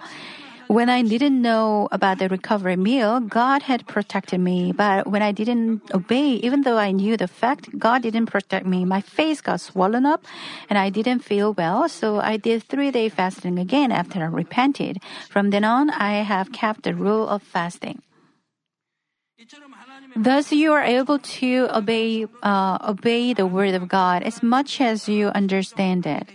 When 0.69 0.91
I 0.91 1.03
didn't 1.03 1.41
know 1.41 1.89
about 1.93 2.19
the 2.19 2.29
recovery 2.29 2.75
meal, 2.75 3.21
God 3.21 3.63
had 3.63 3.87
protected 3.87 4.41
me. 4.41 4.73
But 4.73 5.07
when 5.07 5.23
I 5.23 5.31
didn't 5.31 5.83
obey, 5.95 6.43
even 6.43 6.63
though 6.63 6.77
I 6.77 6.91
knew 6.91 7.17
the 7.17 7.29
fact, 7.29 7.79
God 7.79 8.03
didn't 8.03 8.27
protect 8.27 8.67
me. 8.67 8.85
My 8.85 9.01
face 9.01 9.41
got 9.41 9.61
swollen 9.61 10.05
up 10.05 10.25
and 10.69 10.77
I 10.77 10.91
didn't 10.91 11.21
feel 11.21 11.53
well. 11.53 11.89
So 11.89 12.19
I 12.19 12.37
did 12.37 12.65
three 12.65 12.91
day 12.91 13.09
fasting 13.09 13.61
again 13.61 13.93
after 13.93 14.21
I 14.21 14.27
repented. 14.27 14.99
From 15.31 15.51
then 15.51 15.63
on, 15.63 15.91
I 15.91 16.23
have 16.27 16.51
kept 16.51 16.83
the 16.83 16.95
rule 16.95 17.29
of 17.29 17.43
fasting. 17.45 18.03
Thus, 20.17 20.51
you 20.51 20.73
are 20.73 20.83
able 20.83 21.19
to 21.19 21.69
obey, 21.71 22.27
uh, 22.43 22.79
obey 22.89 23.35
the 23.35 23.47
word 23.47 23.75
of 23.75 23.87
God 23.87 24.23
as 24.23 24.43
much 24.43 24.81
as 24.81 25.09
you 25.09 25.29
understand 25.29 26.07
it. 26.07 26.27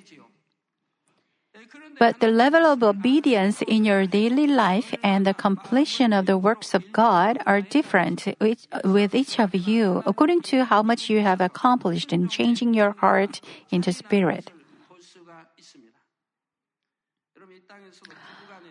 But 2.02 2.20
the 2.20 2.34
level 2.34 2.66
of 2.66 2.82
obedience 2.82 3.62
in 3.62 3.86
your 3.86 4.08
daily 4.08 4.48
life 4.48 4.90
and 5.04 5.24
the 5.24 5.36
completion 5.36 6.14
of 6.14 6.26
the 6.26 6.36
works 6.36 6.74
of 6.74 6.82
God 6.92 7.38
are 7.46 7.62
different 7.62 8.26
with 8.42 9.14
each 9.14 9.38
of 9.38 9.54
you 9.54 10.02
according 10.08 10.42
to 10.50 10.66
how 10.66 10.82
much 10.82 11.12
you 11.12 11.22
have 11.22 11.42
accomplished 11.42 12.12
in 12.12 12.28
changing 12.28 12.74
your 12.74 12.98
heart 12.98 13.40
into 13.70 13.94
spirit. 13.94 14.50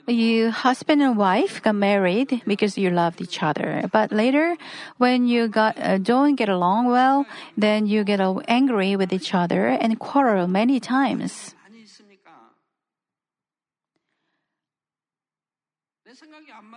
You 0.09 0.51
husband 0.51 1.01
and 1.01 1.17
wife 1.17 1.63
got 1.63 1.77
married 1.77 2.43
because 2.49 2.77
you 2.77 2.91
loved 2.91 3.21
each 3.23 3.45
other. 3.45 3.87
But 3.93 4.11
later, 4.11 4.57
when 4.99 5.29
you 5.29 5.47
got 5.47 5.79
uh, 5.79 5.99
don't 5.99 6.35
get 6.35 6.49
along 6.49 6.87
well, 6.87 7.27
then 7.57 7.87
you 7.87 8.03
get 8.03 8.19
angry 8.49 8.97
with 8.97 9.13
each 9.13 9.35
other 9.35 9.69
and 9.69 10.01
quarrel 10.01 10.49
many 10.49 10.81
times. 10.81 11.55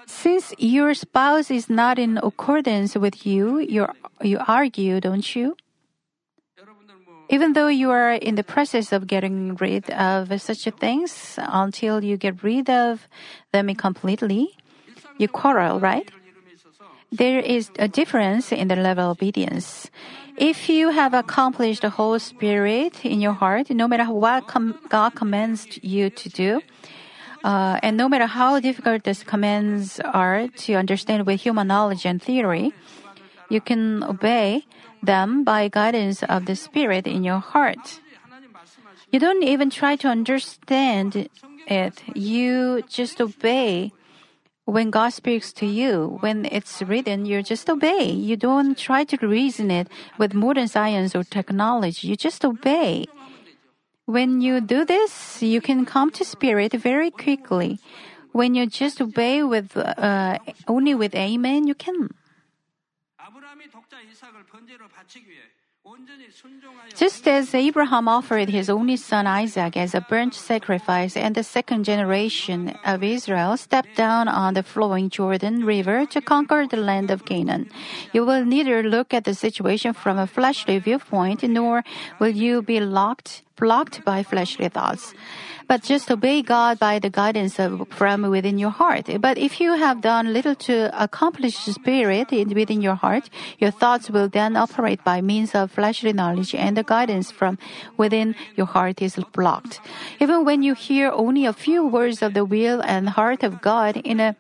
Since 0.07 0.53
your 0.57 0.93
spouse 0.93 1.51
is 1.51 1.69
not 1.69 1.99
in 1.99 2.17
accordance 2.17 2.95
with 2.95 3.25
you, 3.25 3.59
you 3.59 3.87
you 4.21 4.39
argue, 4.47 4.99
don't 4.99 5.35
you? 5.35 5.55
Even 7.29 7.53
though 7.53 7.67
you 7.67 7.89
are 7.89 8.13
in 8.13 8.35
the 8.35 8.43
process 8.43 8.91
of 8.91 9.07
getting 9.07 9.55
rid 9.55 9.89
of 9.89 10.29
such 10.41 10.63
things 10.79 11.39
until 11.39 12.03
you 12.03 12.17
get 12.17 12.43
rid 12.43 12.69
of 12.69 13.07
them 13.51 13.73
completely, 13.75 14.55
you 15.17 15.27
quarrel, 15.27 15.79
right? 15.79 16.09
There 17.11 17.39
is 17.39 17.71
a 17.79 17.87
difference 17.87 18.51
in 18.51 18.67
the 18.67 18.75
level 18.75 19.11
of 19.11 19.17
obedience. 19.17 19.89
If 20.37 20.67
you 20.67 20.89
have 20.89 21.13
accomplished 21.13 21.81
the 21.81 21.91
whole 21.91 22.17
spirit 22.19 23.05
in 23.05 23.21
your 23.21 23.33
heart, 23.33 23.69
no 23.69 23.87
matter 23.87 24.11
what 24.11 24.47
com- 24.47 24.79
God 24.89 25.15
commands 25.15 25.79
you 25.81 26.09
to 26.09 26.29
do, 26.29 26.61
uh, 27.43 27.79
and 27.83 27.97
no 27.97 28.07
matter 28.07 28.25
how 28.25 28.59
difficult 28.59 29.03
these 29.03 29.23
commands 29.23 29.99
are 29.99 30.47
to 30.47 30.75
understand 30.75 31.25
with 31.25 31.41
human 31.41 31.67
knowledge 31.67 32.05
and 32.05 32.21
theory, 32.21 32.73
you 33.49 33.59
can 33.59 34.03
obey 34.03 34.65
them 35.01 35.43
by 35.43 35.67
guidance 35.67 36.23
of 36.23 36.45
the 36.45 36.55
Spirit 36.55 37.05
in 37.05 37.23
your 37.23 37.39
heart. 37.39 37.99
You 39.11 39.19
don't 39.19 39.43
even 39.43 39.69
try 39.69 39.95
to 39.97 40.07
understand 40.07 41.29
it. 41.67 42.03
You 42.15 42.83
just 42.89 43.21
obey 43.21 43.91
when 44.65 44.89
God 44.89 45.09
speaks 45.09 45.51
to 45.53 45.65
you. 45.65 46.17
When 46.21 46.45
it's 46.45 46.81
written, 46.81 47.25
you 47.25 47.43
just 47.43 47.69
obey. 47.69 48.09
You 48.09 48.37
don't 48.37 48.77
try 48.77 49.03
to 49.03 49.27
reason 49.27 49.69
it 49.69 49.87
with 50.17 50.33
modern 50.33 50.67
science 50.67 51.15
or 51.15 51.23
technology. 51.23 52.07
You 52.07 52.15
just 52.15 52.43
obey. 52.45 53.05
When 54.05 54.41
you 54.41 54.59
do 54.59 54.83
this, 54.83 55.41
you 55.41 55.61
can 55.61 55.85
come 55.85 56.11
to 56.11 56.25
spirit 56.25 56.73
very 56.73 57.09
quickly. 57.09 57.79
When 58.33 58.53
you 58.55 58.65
just 58.67 58.99
obey 58.99 59.43
with 59.43 59.77
uh, 59.77 60.39
only 60.67 60.93
with 60.93 61.15
amen, 61.15 61.67
you 61.67 61.75
can. 61.75 62.09
Just 66.95 67.27
as 67.27 67.53
Abraham 67.53 68.07
offered 68.07 68.47
his 68.47 68.69
only 68.69 68.95
son 68.95 69.27
Isaac 69.27 69.75
as 69.75 69.93
a 69.93 69.99
burnt 69.99 70.33
sacrifice 70.33 71.17
and 71.17 71.35
the 71.35 71.43
second 71.43 71.83
generation 71.83 72.73
of 72.85 73.03
Israel 73.03 73.57
stepped 73.57 73.97
down 73.97 74.29
on 74.29 74.53
the 74.53 74.63
flowing 74.63 75.09
Jordan 75.09 75.65
River 75.65 76.05
to 76.05 76.21
conquer 76.21 76.65
the 76.67 76.77
land 76.77 77.11
of 77.11 77.25
Canaan, 77.25 77.69
you 78.13 78.25
will 78.25 78.45
neither 78.45 78.81
look 78.81 79.13
at 79.13 79.25
the 79.25 79.33
situation 79.33 79.91
from 79.91 80.17
a 80.17 80.25
fleshly 80.25 80.79
viewpoint 80.79 81.43
nor 81.43 81.83
will 82.17 82.35
you 82.35 82.61
be 82.61 82.79
locked 82.79 83.41
blocked 83.57 84.03
by 84.05 84.23
fleshly 84.23 84.69
thoughts. 84.69 85.13
But 85.67 85.83
just 85.83 86.11
obey 86.11 86.41
God 86.41 86.79
by 86.79 86.99
the 86.99 87.09
guidance 87.09 87.59
of, 87.59 87.87
from 87.89 88.23
within 88.29 88.57
your 88.57 88.69
heart. 88.69 89.09
But 89.19 89.37
if 89.37 89.59
you 89.59 89.73
have 89.73 90.01
done 90.01 90.33
little 90.33 90.55
to 90.67 90.91
accomplish 91.01 91.55
spirit 91.55 92.31
within 92.31 92.81
your 92.81 92.95
heart, 92.95 93.29
your 93.59 93.71
thoughts 93.71 94.09
will 94.09 94.27
then 94.27 94.55
operate 94.55 95.03
by 95.03 95.21
means 95.21 95.55
of 95.55 95.71
fleshly 95.71 96.13
knowledge 96.13 96.53
and 96.53 96.77
the 96.77 96.83
guidance 96.83 97.31
from 97.31 97.57
within 97.97 98.35
your 98.55 98.67
heart 98.67 99.01
is 99.01 99.15
blocked. 99.33 99.79
Even 100.19 100.45
when 100.45 100.63
you 100.63 100.73
hear 100.73 101.11
only 101.11 101.45
a 101.45 101.53
few 101.53 101.85
words 101.85 102.21
of 102.21 102.33
the 102.33 102.45
will 102.45 102.81
and 102.81 103.09
heart 103.09 103.43
of 103.43 103.61
God 103.61 103.97
in 103.97 104.19
a 104.19 104.35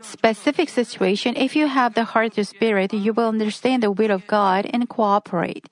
specific 0.00 0.68
situation, 0.68 1.34
if 1.36 1.56
you 1.56 1.66
have 1.66 1.94
the 1.94 2.04
heart 2.04 2.36
of 2.38 2.46
spirit, 2.46 2.92
you 2.92 3.12
will 3.12 3.28
understand 3.28 3.82
the 3.82 3.90
will 3.90 4.10
of 4.10 4.26
God 4.26 4.66
and 4.72 4.88
cooperate. 4.88 5.66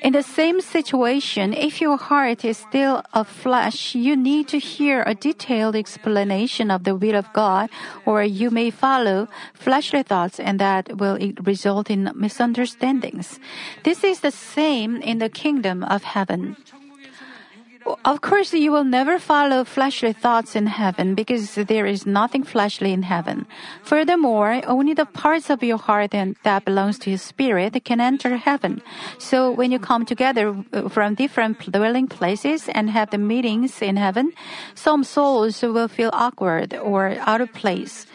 In 0.00 0.12
the 0.12 0.22
same 0.22 0.60
situation, 0.60 1.52
if 1.52 1.80
your 1.80 1.96
heart 1.96 2.44
is 2.44 2.56
still 2.56 3.02
of 3.14 3.26
flesh, 3.26 3.96
you 3.96 4.14
need 4.14 4.46
to 4.48 4.58
hear 4.58 5.02
a 5.02 5.14
detailed 5.14 5.74
explanation 5.74 6.70
of 6.70 6.84
the 6.84 6.94
will 6.94 7.16
of 7.16 7.32
God, 7.32 7.68
or 8.06 8.22
you 8.22 8.50
may 8.50 8.70
follow 8.70 9.26
fleshly 9.54 10.04
thoughts 10.04 10.38
and 10.38 10.60
that 10.60 10.98
will 10.98 11.18
result 11.42 11.90
in 11.90 12.12
misunderstandings. 12.14 13.40
This 13.82 14.04
is 14.04 14.20
the 14.20 14.30
same 14.30 15.02
in 15.02 15.18
the 15.18 15.28
kingdom 15.28 15.82
of 15.82 16.04
heaven. 16.04 16.56
Of 18.04 18.20
course, 18.20 18.52
you 18.52 18.70
will 18.70 18.84
never 18.84 19.18
follow 19.18 19.64
fleshly 19.64 20.12
thoughts 20.12 20.54
in 20.54 20.66
heaven 20.66 21.14
because 21.14 21.54
there 21.54 21.86
is 21.86 22.06
nothing 22.06 22.42
fleshly 22.42 22.92
in 22.92 23.02
heaven. 23.02 23.46
Furthermore, 23.82 24.60
only 24.66 24.92
the 24.92 25.06
parts 25.06 25.48
of 25.48 25.62
your 25.62 25.78
heart 25.78 26.10
that 26.10 26.64
belongs 26.64 26.98
to 27.00 27.10
your 27.10 27.18
spirit 27.18 27.82
can 27.84 28.00
enter 28.00 28.36
heaven. 28.36 28.82
So 29.18 29.50
when 29.50 29.72
you 29.72 29.78
come 29.78 30.04
together 30.04 30.54
uh, 30.72 30.88
from 30.88 31.14
different 31.14 31.70
dwelling 31.70 32.08
places 32.08 32.68
and 32.68 32.90
have 32.90 33.10
the 33.10 33.18
meetings 33.18 33.80
in 33.80 33.96
heaven, 33.96 34.32
some 34.74 35.02
souls 35.04 35.62
will 35.62 35.88
feel 35.88 36.10
awkward 36.12 36.74
or 36.74 37.16
out 37.20 37.40
of 37.40 37.52
place. 37.52 38.06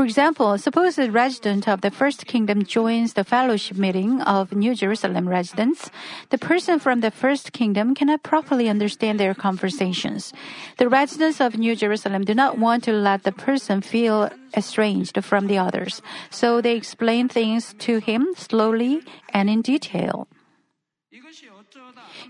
For 0.00 0.06
example, 0.06 0.56
suppose 0.56 0.96
a 0.96 1.10
resident 1.10 1.68
of 1.68 1.82
the 1.82 1.90
first 1.90 2.24
kingdom 2.24 2.64
joins 2.64 3.12
the 3.12 3.22
fellowship 3.22 3.76
meeting 3.76 4.22
of 4.22 4.50
New 4.50 4.74
Jerusalem 4.74 5.28
residents. 5.28 5.90
The 6.30 6.38
person 6.38 6.78
from 6.78 7.00
the 7.00 7.10
first 7.10 7.52
kingdom 7.52 7.94
cannot 7.94 8.22
properly 8.22 8.70
understand 8.70 9.20
their 9.20 9.34
conversations. 9.34 10.32
The 10.78 10.88
residents 10.88 11.38
of 11.38 11.58
New 11.58 11.76
Jerusalem 11.76 12.24
do 12.24 12.32
not 12.32 12.56
want 12.56 12.82
to 12.84 12.94
let 12.94 13.24
the 13.24 13.32
person 13.32 13.82
feel 13.82 14.30
estranged 14.56 15.22
from 15.22 15.48
the 15.48 15.58
others, 15.58 16.00
so 16.30 16.62
they 16.62 16.76
explain 16.76 17.28
things 17.28 17.74
to 17.80 17.98
him 17.98 18.32
slowly 18.38 19.02
and 19.34 19.50
in 19.50 19.60
detail. 19.60 20.26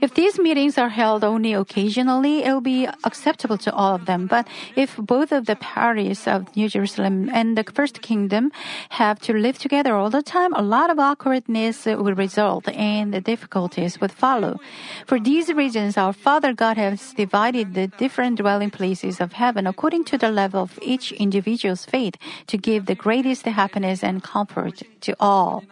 If 0.00 0.14
these 0.14 0.38
meetings 0.38 0.78
are 0.78 0.88
held 0.88 1.24
only 1.24 1.52
occasionally, 1.52 2.42
it 2.42 2.52
will 2.52 2.62
be 2.62 2.88
acceptable 3.04 3.58
to 3.58 3.72
all 3.74 3.94
of 3.94 4.06
them. 4.06 4.26
But 4.26 4.48
if 4.74 4.96
both 4.96 5.30
of 5.30 5.44
the 5.44 5.56
parties 5.56 6.26
of 6.26 6.56
New 6.56 6.70
Jerusalem 6.70 7.28
and 7.34 7.56
the 7.56 7.64
First 7.64 8.00
Kingdom 8.00 8.50
have 8.88 9.20
to 9.20 9.34
live 9.34 9.58
together 9.58 9.94
all 9.94 10.08
the 10.08 10.22
time, 10.22 10.54
a 10.54 10.62
lot 10.62 10.88
of 10.88 10.98
awkwardness 10.98 11.84
will 11.84 12.14
result 12.14 12.66
and 12.68 13.12
the 13.12 13.20
difficulties 13.20 14.00
would 14.00 14.12
follow. 14.12 14.58
For 15.06 15.20
these 15.20 15.52
reasons, 15.52 15.98
our 15.98 16.14
Father 16.14 16.54
God 16.54 16.78
has 16.78 17.12
divided 17.12 17.74
the 17.74 17.88
different 17.88 18.38
dwelling 18.38 18.70
places 18.70 19.20
of 19.20 19.34
heaven 19.34 19.66
according 19.66 20.04
to 20.04 20.16
the 20.16 20.30
level 20.30 20.62
of 20.62 20.78
each 20.80 21.12
individual's 21.12 21.84
faith 21.84 22.14
to 22.46 22.56
give 22.56 22.86
the 22.86 22.94
greatest 22.94 23.44
happiness 23.44 24.02
and 24.02 24.22
comfort 24.22 24.82
to 25.02 25.14
all. 25.20 25.62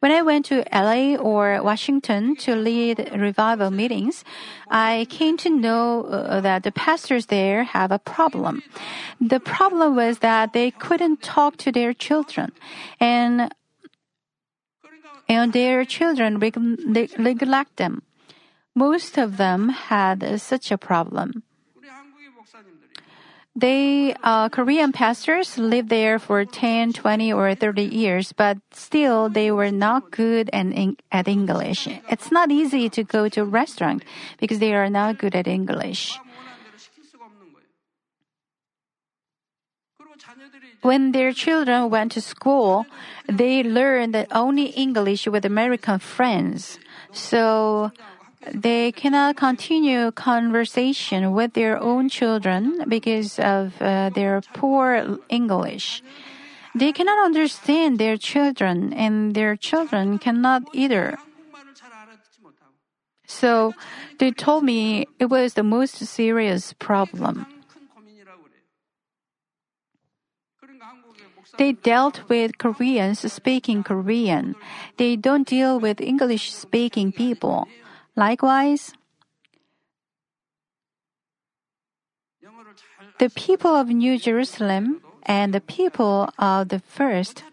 When 0.00 0.12
I 0.12 0.20
went 0.20 0.44
to 0.46 0.64
LA 0.72 1.16
or 1.16 1.62
Washington 1.62 2.36
to 2.36 2.54
lead 2.54 3.10
revival 3.14 3.70
meetings, 3.70 4.24
I 4.70 5.06
came 5.08 5.36
to 5.38 5.48
know 5.48 6.04
uh, 6.04 6.40
that 6.42 6.64
the 6.64 6.72
pastors 6.72 7.26
there 7.26 7.64
have 7.64 7.90
a 7.90 7.98
problem. 7.98 8.62
The 9.20 9.40
problem 9.40 9.96
was 9.96 10.18
that 10.18 10.52
they 10.52 10.70
couldn't 10.70 11.22
talk 11.22 11.56
to 11.58 11.72
their 11.72 11.94
children 11.94 12.52
and 13.00 13.52
and 15.28 15.52
their 15.52 15.84
children 15.84 16.38
neglect 16.38 17.76
them. 17.76 18.02
Most 18.74 19.18
of 19.18 19.38
them 19.38 19.70
had 19.70 20.40
such 20.40 20.70
a 20.70 20.78
problem. 20.78 21.42
They, 23.56 24.14
uh, 24.22 24.50
Korean 24.50 24.92
pastors 24.92 25.56
lived 25.56 25.88
there 25.88 26.18
for 26.18 26.44
10, 26.44 26.92
20, 26.92 27.32
or 27.32 27.54
30 27.54 27.82
years, 27.82 28.34
but 28.36 28.58
still 28.70 29.30
they 29.30 29.50
were 29.50 29.70
not 29.70 30.10
good 30.10 30.50
in, 30.52 30.98
at 31.10 31.26
English. 31.26 31.88
It's 32.10 32.30
not 32.30 32.50
easy 32.52 32.90
to 32.90 33.02
go 33.02 33.30
to 33.30 33.40
a 33.40 33.44
restaurant 33.44 34.04
because 34.36 34.58
they 34.58 34.74
are 34.74 34.90
not 34.90 35.16
good 35.16 35.34
at 35.34 35.48
English. 35.48 36.20
When 40.82 41.12
their 41.12 41.32
children 41.32 41.88
went 41.88 42.12
to 42.12 42.20
school, 42.20 42.86
they 43.26 43.62
learned 43.62 44.26
only 44.32 44.66
English 44.76 45.26
with 45.26 45.46
American 45.46 45.98
friends. 45.98 46.78
So 47.12 47.90
they 48.52 48.92
cannot 48.92 49.36
continue 49.36 50.10
conversation 50.12 51.32
with 51.32 51.54
their 51.54 51.80
own 51.80 52.08
children 52.08 52.84
because 52.88 53.38
of 53.38 53.80
uh, 53.80 54.10
their 54.10 54.40
poor 54.54 55.18
English. 55.28 56.02
They 56.74 56.92
cannot 56.92 57.24
understand 57.24 57.98
their 57.98 58.16
children, 58.16 58.92
and 58.92 59.34
their 59.34 59.56
children 59.56 60.18
cannot 60.18 60.62
either. 60.72 61.18
So 63.26 63.74
they 64.18 64.30
told 64.30 64.64
me 64.64 65.06
it 65.18 65.26
was 65.26 65.54
the 65.54 65.62
most 65.62 65.96
serious 65.96 66.72
problem. 66.74 67.46
They 71.58 71.72
dealt 71.72 72.28
with 72.28 72.58
Koreans 72.58 73.32
speaking 73.32 73.82
Korean. 73.82 74.54
They 74.98 75.16
don't 75.16 75.48
deal 75.48 75.80
with 75.80 76.00
English 76.00 76.52
speaking 76.52 77.12
people. 77.12 77.66
Likewise, 78.16 78.94
the 83.18 83.28
people 83.28 83.76
of 83.76 83.88
New 83.88 84.18
Jerusalem 84.18 85.02
and 85.24 85.52
the 85.52 85.60
people 85.60 86.30
of 86.38 86.68
the 86.68 86.78
first 86.78 87.44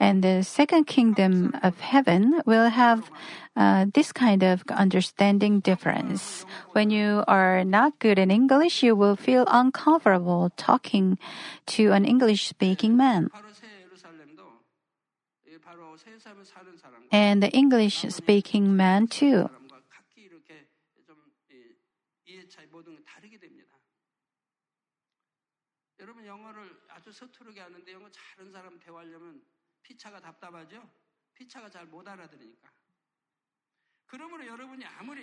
and 0.00 0.22
the 0.22 0.42
second 0.42 0.86
kingdom 0.86 1.54
of 1.62 1.78
heaven 1.80 2.40
will 2.46 2.68
have 2.68 3.10
uh, 3.56 3.86
this 3.94 4.12
kind 4.12 4.42
of 4.42 4.62
understanding 4.70 5.60
difference. 5.60 6.44
When 6.72 6.90
you 6.90 7.24
are 7.26 7.64
not 7.64 7.98
good 7.98 8.18
in 8.18 8.30
English, 8.30 8.82
you 8.82 8.94
will 8.94 9.16
feel 9.16 9.44
uncomfortable 9.48 10.50
talking 10.56 11.18
to 11.78 11.92
an 11.92 12.04
English 12.04 12.48
speaking 12.48 12.96
man. 12.96 13.30
And 17.10 17.42
the 17.42 17.50
English 17.50 18.06
speaking 18.10 18.76
man 18.76 19.06
too. 19.06 19.50
아주 26.89 27.11
서투르게 27.11 27.59
하는데 27.59 27.91
영어 27.91 28.09
잘하는 28.09 28.51
사람 28.51 28.79
대화하려면 28.79 29.41
피차가 29.81 30.19
답답하죠? 30.19 30.81
피차가 31.33 31.69
잘 31.69 31.85
못 31.85 32.07
알아들으니까. 32.07 32.69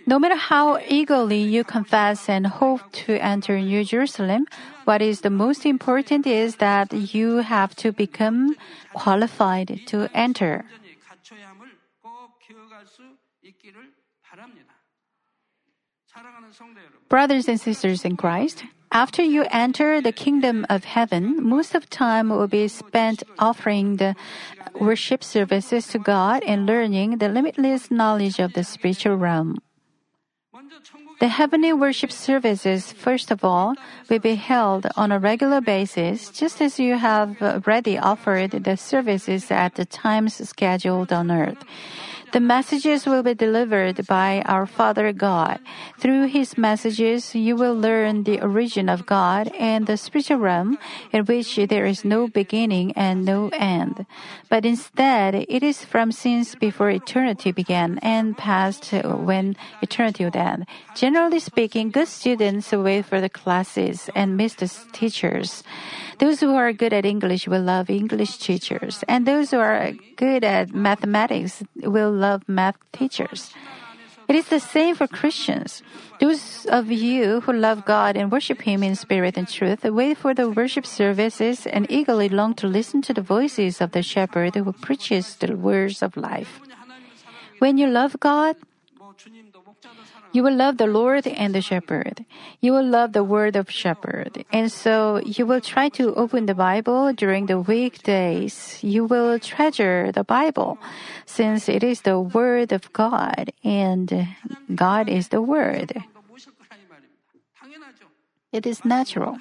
No 0.09 0.19
matter 0.19 0.37
how 0.37 0.77
eagerly 0.89 1.41
you 1.41 1.63
confess 1.63 2.29
and 2.29 2.45
hope 2.49 2.83
to 3.07 3.15
enter 3.23 3.57
New 3.61 3.85
Jerusalem, 3.85 4.47
what 4.85 5.01
is 5.01 5.21
the 5.21 5.31
most 5.31 5.65
important 5.65 6.27
is 6.27 6.57
that 6.57 6.93
you 7.15 7.39
have 7.39 7.77
to 7.77 7.93
become 7.93 8.57
qualified 8.93 9.87
to 9.87 10.09
enter. 10.13 10.65
Brothers 17.09 17.47
and 17.47 17.61
sisters 17.61 18.05
in 18.05 18.17
Christ, 18.17 18.65
after 18.96 19.22
you 19.22 19.44
enter 19.52 20.00
the 20.00 20.14
kingdom 20.14 20.66
of 20.70 20.86
heaven, 20.86 21.44
most 21.44 21.76
of 21.76 21.90
time 21.90 22.30
will 22.30 22.48
be 22.48 22.66
spent 22.70 23.24
offering 23.38 23.98
the 23.98 24.16
worship 24.80 25.22
services 25.22 25.88
to 25.88 26.00
God 26.00 26.42
and 26.48 26.66
learning 26.66 27.18
the 27.18 27.28
limitless 27.28 27.92
knowledge 27.92 28.40
of 28.40 28.54
the 28.54 28.64
spiritual 28.64 29.18
realm. 29.18 29.60
The 31.20 31.28
heavenly 31.28 31.74
worship 31.74 32.12
services, 32.12 32.94
first 32.94 33.32
of 33.32 33.44
all, 33.44 33.76
will 34.10 34.20
be 34.20 34.36
held 34.36 34.88
on 34.96 35.12
a 35.12 35.20
regular 35.20 35.60
basis, 35.60 36.30
just 36.30 36.62
as 36.62 36.80
you 36.80 36.96
have 36.96 37.42
already 37.42 37.98
offered 38.00 38.52
the 38.52 38.78
services 38.78 39.52
at 39.52 39.76
the 39.76 39.84
times 39.84 40.40
scheduled 40.48 41.12
on 41.12 41.32
earth. 41.32 41.60
The 42.36 42.42
messages 42.42 43.06
will 43.06 43.24
be 43.24 43.34
delivered 43.34 44.06
by 44.08 44.44
our 44.46 44.66
Father 44.66 45.14
God. 45.14 45.58
Through 45.98 46.28
His 46.28 46.58
messages, 46.58 47.34
you 47.34 47.56
will 47.56 47.74
learn 47.74 48.24
the 48.24 48.42
origin 48.42 48.90
of 48.90 49.06
God 49.06 49.48
and 49.58 49.88
the 49.88 49.96
spiritual 49.96 50.40
realm 50.40 50.78
in 51.14 51.24
which 51.24 51.56
there 51.56 51.86
is 51.86 52.04
no 52.04 52.28
beginning 52.28 52.92
and 52.98 53.24
no 53.24 53.48
end. 53.54 54.06
But 54.50 54.66
instead, 54.66 55.48
it 55.48 55.64
is 55.64 55.86
from 55.86 56.12
since 56.12 56.56
before 56.56 56.90
eternity 56.90 57.54
began 57.54 58.00
and 58.00 58.38
past 58.38 58.92
when 58.92 59.56
eternity 59.82 60.26
would 60.26 60.36
end. 60.36 60.66
Generally 60.94 61.40
speaking, 61.40 61.90
good 61.90 62.10
students 62.10 62.70
wait 62.74 63.06
for 63.06 63.22
the 63.22 63.30
classes 63.30 64.10
and 64.14 64.36
miss 64.36 64.56
the 64.56 64.68
teachers. 64.92 65.64
Those 66.20 66.40
who 66.40 66.56
are 66.56 66.72
good 66.74 66.94
at 66.94 67.06
English 67.06 67.48
will 67.48 67.62
love 67.62 67.90
English 67.90 68.38
teachers, 68.38 69.04
and 69.08 69.26
those 69.26 69.52
who 69.52 69.60
are 69.60 69.92
good 70.16 70.44
at 70.44 70.74
mathematics 70.74 71.64
will 71.76 72.12
love 72.12 72.48
math 72.48 72.78
teachers. 72.92 73.52
It 74.28 74.36
is 74.36 74.48
the 74.48 74.60
same 74.60 74.96
for 74.96 75.08
Christians. 75.08 75.84
Those 76.20 76.66
of 76.66 76.92
you 76.92 77.42
who 77.42 77.54
love 77.54 77.86
God 77.86 78.18
and 78.18 78.32
worship 78.32 78.62
Him 78.62 78.82
in 78.82 78.96
spirit 78.96 79.38
and 79.38 79.48
truth 79.48 79.84
wait 79.84 80.18
for 80.18 80.34
the 80.34 80.50
worship 80.50 80.86
services 80.86 81.68
and 81.68 81.86
eagerly 81.92 82.30
long 82.30 82.56
to 82.56 82.68
listen 82.68 83.02
to 83.04 83.14
the 83.14 83.22
voices 83.22 83.82
of 83.82 83.92
the 83.92 84.02
shepherd 84.02 84.56
who 84.56 84.74
preaches 84.74 85.36
the 85.36 85.56
words 85.56 86.02
of 86.02 86.18
life. 86.18 86.60
When 87.60 87.78
you 87.78 87.88
love 87.88 88.20
God, 88.20 88.56
you 90.36 90.44
will 90.44 90.54
love 90.54 90.76
the 90.76 90.86
Lord 90.86 91.26
and 91.26 91.56
the 91.56 91.62
shepherd. 91.62 92.26
You 92.60 92.74
will 92.74 92.84
love 92.84 93.14
the 93.14 93.24
word 93.24 93.56
of 93.56 93.72
shepherd. 93.72 94.44
And 94.52 94.70
so 94.70 95.24
you 95.24 95.46
will 95.46 95.62
try 95.62 95.88
to 95.96 96.14
open 96.16 96.46
the 96.46 96.54
Bible 96.54 97.14
during 97.14 97.46
the 97.46 97.58
weekdays. 97.58 98.84
You 98.84 99.06
will 99.06 99.40
treasure 99.40 100.12
the 100.12 100.26
Bible 100.26 100.78
since 101.26 101.70
it 101.70 101.84
is 101.84 102.02
the 102.02 102.20
word 102.20 102.74
of 102.74 102.92
God 102.92 103.54
and 103.64 104.28
God 104.76 105.08
is 105.08 105.30
the 105.30 105.42
word. 105.42 105.96
It 108.52 108.66
is 108.68 108.84
natural. 108.84 109.40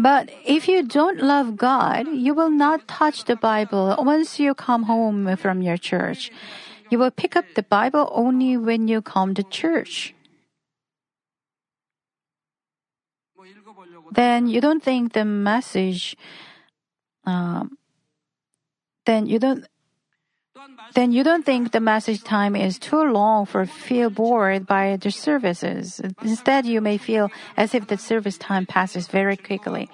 But 0.00 0.32
if 0.46 0.66
you 0.66 0.82
don't 0.82 1.20
love 1.20 1.58
God, 1.58 2.08
you 2.08 2.32
will 2.32 2.48
not 2.48 2.88
touch 2.88 3.24
the 3.24 3.36
Bible 3.36 3.94
once 4.00 4.40
you 4.40 4.54
come 4.54 4.84
home 4.84 5.36
from 5.36 5.60
your 5.60 5.76
church. 5.76 6.32
You 6.88 6.98
will 6.98 7.10
pick 7.10 7.36
up 7.36 7.44
the 7.54 7.62
Bible 7.62 8.08
only 8.10 8.56
when 8.56 8.88
you 8.88 9.02
come 9.02 9.34
to 9.34 9.42
church. 9.42 10.14
Then 14.12 14.48
you 14.48 14.62
don't 14.62 14.82
think 14.82 15.12
the 15.12 15.26
message, 15.26 16.16
um, 17.26 17.76
then 19.04 19.26
you 19.26 19.38
don't 19.38 19.66
then 20.94 21.12
you 21.12 21.22
don't 21.22 21.46
think 21.46 21.70
the 21.70 21.80
message 21.80 22.22
time 22.22 22.56
is 22.56 22.78
too 22.78 23.02
long 23.02 23.46
for 23.46 23.64
feel 23.64 24.10
bored 24.10 24.66
by 24.66 24.96
the 24.96 25.10
services. 25.10 26.00
Instead, 26.22 26.66
you 26.66 26.80
may 26.80 26.98
feel 26.98 27.30
as 27.56 27.74
if 27.74 27.86
the 27.86 27.96
service 27.96 28.36
time 28.38 28.66
passes 28.66 29.06
very 29.06 29.36
quickly. 29.36 29.88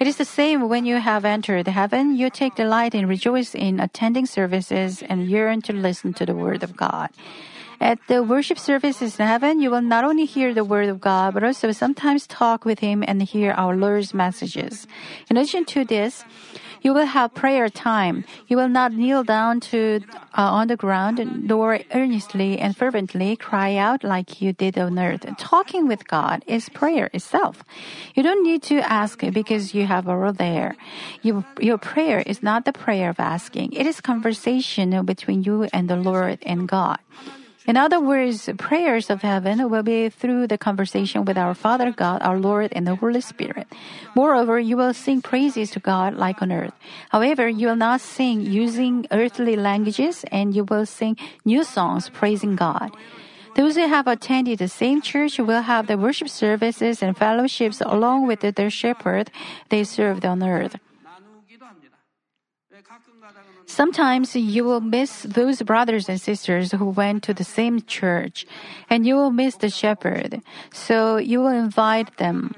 It 0.00 0.06
is 0.06 0.16
the 0.16 0.24
same 0.24 0.68
when 0.68 0.86
you 0.86 0.96
have 0.96 1.24
entered 1.24 1.66
heaven. 1.66 2.16
You 2.16 2.30
take 2.30 2.54
delight 2.54 2.94
and 2.94 3.08
rejoice 3.08 3.54
in 3.54 3.80
attending 3.80 4.26
services 4.26 5.02
and 5.02 5.28
yearn 5.28 5.60
to 5.62 5.72
listen 5.72 6.14
to 6.14 6.24
the 6.24 6.34
word 6.34 6.62
of 6.62 6.76
God. 6.76 7.10
At 7.80 7.98
the 8.08 8.24
worship 8.24 8.58
services 8.58 9.20
in 9.20 9.26
heaven, 9.26 9.60
you 9.60 9.70
will 9.70 9.82
not 9.82 10.02
only 10.02 10.24
hear 10.24 10.52
the 10.52 10.64
word 10.64 10.88
of 10.88 11.00
God, 11.00 11.34
but 11.34 11.44
also 11.44 11.70
sometimes 11.70 12.26
talk 12.26 12.64
with 12.64 12.80
Him 12.80 13.04
and 13.06 13.22
hear 13.22 13.52
our 13.52 13.76
Lord's 13.76 14.12
messages. 14.12 14.86
In 15.30 15.36
addition 15.36 15.64
to 15.66 15.84
this, 15.84 16.24
you 16.82 16.94
will 16.94 17.06
have 17.06 17.34
prayer 17.34 17.68
time. 17.68 18.24
You 18.46 18.56
will 18.56 18.68
not 18.68 18.92
kneel 18.92 19.24
down 19.24 19.60
to 19.72 20.00
uh, 20.36 20.42
on 20.42 20.68
the 20.68 20.76
ground, 20.76 21.18
nor 21.46 21.80
earnestly 21.92 22.58
and 22.58 22.76
fervently 22.76 23.36
cry 23.36 23.76
out 23.76 24.04
like 24.04 24.40
you 24.40 24.52
did 24.52 24.78
on 24.78 24.98
earth. 24.98 25.26
Talking 25.38 25.88
with 25.88 26.06
God 26.06 26.44
is 26.46 26.68
prayer 26.68 27.10
itself. 27.12 27.64
You 28.14 28.22
don't 28.22 28.42
need 28.42 28.62
to 28.64 28.80
ask 28.80 29.20
because 29.32 29.74
you 29.74 29.86
have 29.86 30.08
all 30.08 30.32
there. 30.32 30.76
You, 31.22 31.44
your 31.60 31.78
prayer 31.78 32.20
is 32.20 32.42
not 32.42 32.64
the 32.64 32.72
prayer 32.72 33.10
of 33.10 33.20
asking. 33.20 33.72
It 33.72 33.86
is 33.86 34.00
conversation 34.00 35.04
between 35.04 35.42
you 35.42 35.64
and 35.72 35.88
the 35.88 35.96
Lord 35.96 36.38
and 36.42 36.68
God. 36.68 36.98
In 37.68 37.76
other 37.76 38.00
words, 38.00 38.48
prayers 38.56 39.10
of 39.10 39.20
heaven 39.20 39.68
will 39.68 39.82
be 39.82 40.08
through 40.08 40.46
the 40.46 40.56
conversation 40.56 41.26
with 41.26 41.36
our 41.36 41.52
Father 41.52 41.92
God, 41.92 42.22
our 42.22 42.38
Lord, 42.40 42.72
and 42.72 42.86
the 42.86 42.96
Holy 42.96 43.20
Spirit. 43.20 43.68
Moreover, 44.16 44.58
you 44.58 44.78
will 44.78 44.94
sing 44.94 45.20
praises 45.20 45.72
to 45.72 45.78
God 45.78 46.14
like 46.14 46.40
on 46.40 46.50
earth. 46.50 46.72
However, 47.10 47.46
you 47.46 47.66
will 47.66 47.76
not 47.76 48.00
sing 48.00 48.40
using 48.40 49.04
earthly 49.10 49.54
languages, 49.54 50.24
and 50.32 50.56
you 50.56 50.64
will 50.64 50.86
sing 50.86 51.18
new 51.44 51.62
songs 51.62 52.08
praising 52.08 52.56
God. 52.56 52.90
Those 53.54 53.76
who 53.76 53.86
have 53.86 54.06
attended 54.06 54.60
the 54.60 54.68
same 54.68 55.02
church 55.02 55.38
will 55.38 55.60
have 55.60 55.88
the 55.88 55.98
worship 55.98 56.30
services 56.30 57.02
and 57.02 57.18
fellowships 57.18 57.82
along 57.84 58.26
with 58.26 58.40
their 58.40 58.70
shepherd 58.70 59.30
they 59.68 59.84
served 59.84 60.24
on 60.24 60.42
earth. 60.42 60.80
Sometimes 63.68 64.34
you 64.34 64.64
will 64.64 64.80
miss 64.80 65.22
those 65.22 65.62
brothers 65.62 66.08
and 66.08 66.20
sisters 66.20 66.72
who 66.72 66.88
went 66.88 67.22
to 67.24 67.34
the 67.34 67.44
same 67.44 67.82
church, 67.82 68.46
and 68.88 69.06
you 69.06 69.14
will 69.14 69.30
miss 69.30 69.56
the 69.56 69.68
shepherd. 69.68 70.40
So 70.72 71.18
you 71.18 71.40
will 71.40 71.52
invite 71.52 72.16
them. 72.16 72.56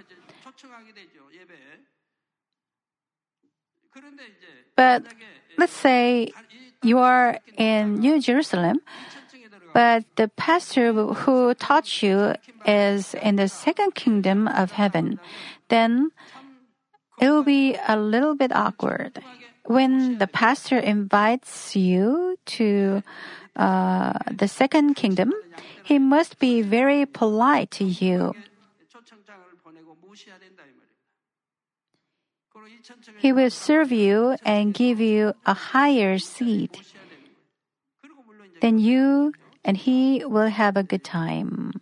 But 4.77 5.05
let's 5.59 5.75
say 5.75 6.33
you 6.83 6.99
are 6.99 7.39
in 7.59 7.99
New 7.99 8.21
Jerusalem, 8.23 8.81
but 9.75 10.05
the 10.17 10.29
pastor 10.29 10.93
who 10.95 11.55
taught 11.55 12.03
you 12.03 12.35
is 12.65 13.15
in 13.15 13.37
the 13.37 13.49
second 13.49 13.95
kingdom 13.95 14.47
of 14.47 14.73
heaven. 14.73 15.19
Then 15.69 16.11
it 17.21 17.29
will 17.29 17.45
be 17.45 17.77
a 17.87 17.99
little 17.99 18.35
bit 18.35 18.55
awkward 18.55 19.21
when 19.65 20.19
the 20.19 20.27
pastor 20.27 20.79
invites 20.79 21.77
you 21.77 22.37
to 22.59 23.03
uh, 23.57 24.13
the 24.31 24.49
second 24.49 24.95
kingdom, 24.95 25.33
he 25.83 25.99
must 25.99 26.39
be 26.39 26.63
very 26.63 27.07
polite 27.07 27.71
to 27.73 27.85
you. 27.85 28.35
He 33.19 33.33
will 33.33 33.51
serve 33.51 33.93
you 33.93 34.37
and 34.45 34.75
give 34.75 35.01
you 35.01 35.35
a 35.47 35.55
higher 35.55 36.19
seat. 36.19 36.81
Then 38.61 38.79
you 38.79 39.33
and 39.65 39.77
he 39.77 40.25
will 40.25 40.49
have 40.49 40.77
a 40.77 40.83
good 40.83 41.05
time. 41.05 41.73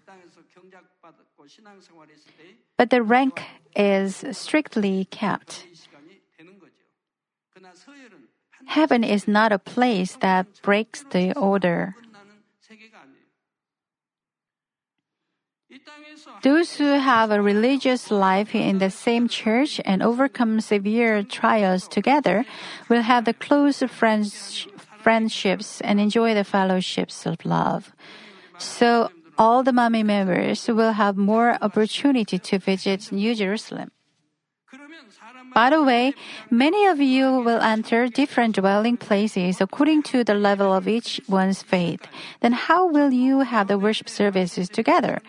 But 2.76 2.90
the 2.90 3.02
rank 3.02 3.42
is 3.74 4.24
strictly 4.32 5.06
kept. 5.10 5.66
Heaven 8.66 9.04
is 9.04 9.28
not 9.28 9.52
a 9.52 9.58
place 9.58 10.16
that 10.20 10.46
breaks 10.62 11.04
the 11.10 11.32
order. 11.36 11.94
Those 16.42 16.76
who 16.76 16.98
have 16.98 17.30
a 17.30 17.42
religious 17.42 18.10
life 18.10 18.54
in 18.54 18.78
the 18.78 18.90
same 18.90 19.28
church 19.28 19.80
and 19.84 20.02
overcome 20.02 20.60
severe 20.60 21.22
trials 21.22 21.88
together 21.88 22.44
will 22.88 23.02
have 23.02 23.24
the 23.24 23.34
close 23.34 23.82
friends, 23.82 24.66
friendships 24.98 25.80
and 25.80 26.00
enjoy 26.00 26.34
the 26.34 26.44
fellowships 26.44 27.26
of 27.26 27.44
love. 27.44 27.92
So 28.58 29.10
all 29.38 29.62
the 29.62 29.72
Manmin 29.72 30.06
members 30.06 30.66
will 30.68 30.92
have 30.92 31.16
more 31.16 31.56
opportunity 31.62 32.38
to 32.38 32.58
visit 32.58 33.12
New 33.12 33.34
Jerusalem. 33.34 33.90
By 35.54 35.70
the 35.70 35.82
way, 35.82 36.14
many 36.50 36.86
of 36.86 37.00
you 37.00 37.40
will 37.40 37.60
enter 37.60 38.08
different 38.08 38.56
dwelling 38.56 38.96
places 38.96 39.60
according 39.60 40.02
to 40.04 40.22
the 40.22 40.34
level 40.34 40.72
of 40.72 40.86
each 40.86 41.20
one's 41.28 41.62
faith. 41.62 42.00
Then 42.40 42.52
how 42.52 42.86
will 42.86 43.12
you 43.12 43.40
have 43.40 43.68
the 43.68 43.78
worship 43.78 44.08
services 44.08 44.68
together? 44.68 45.20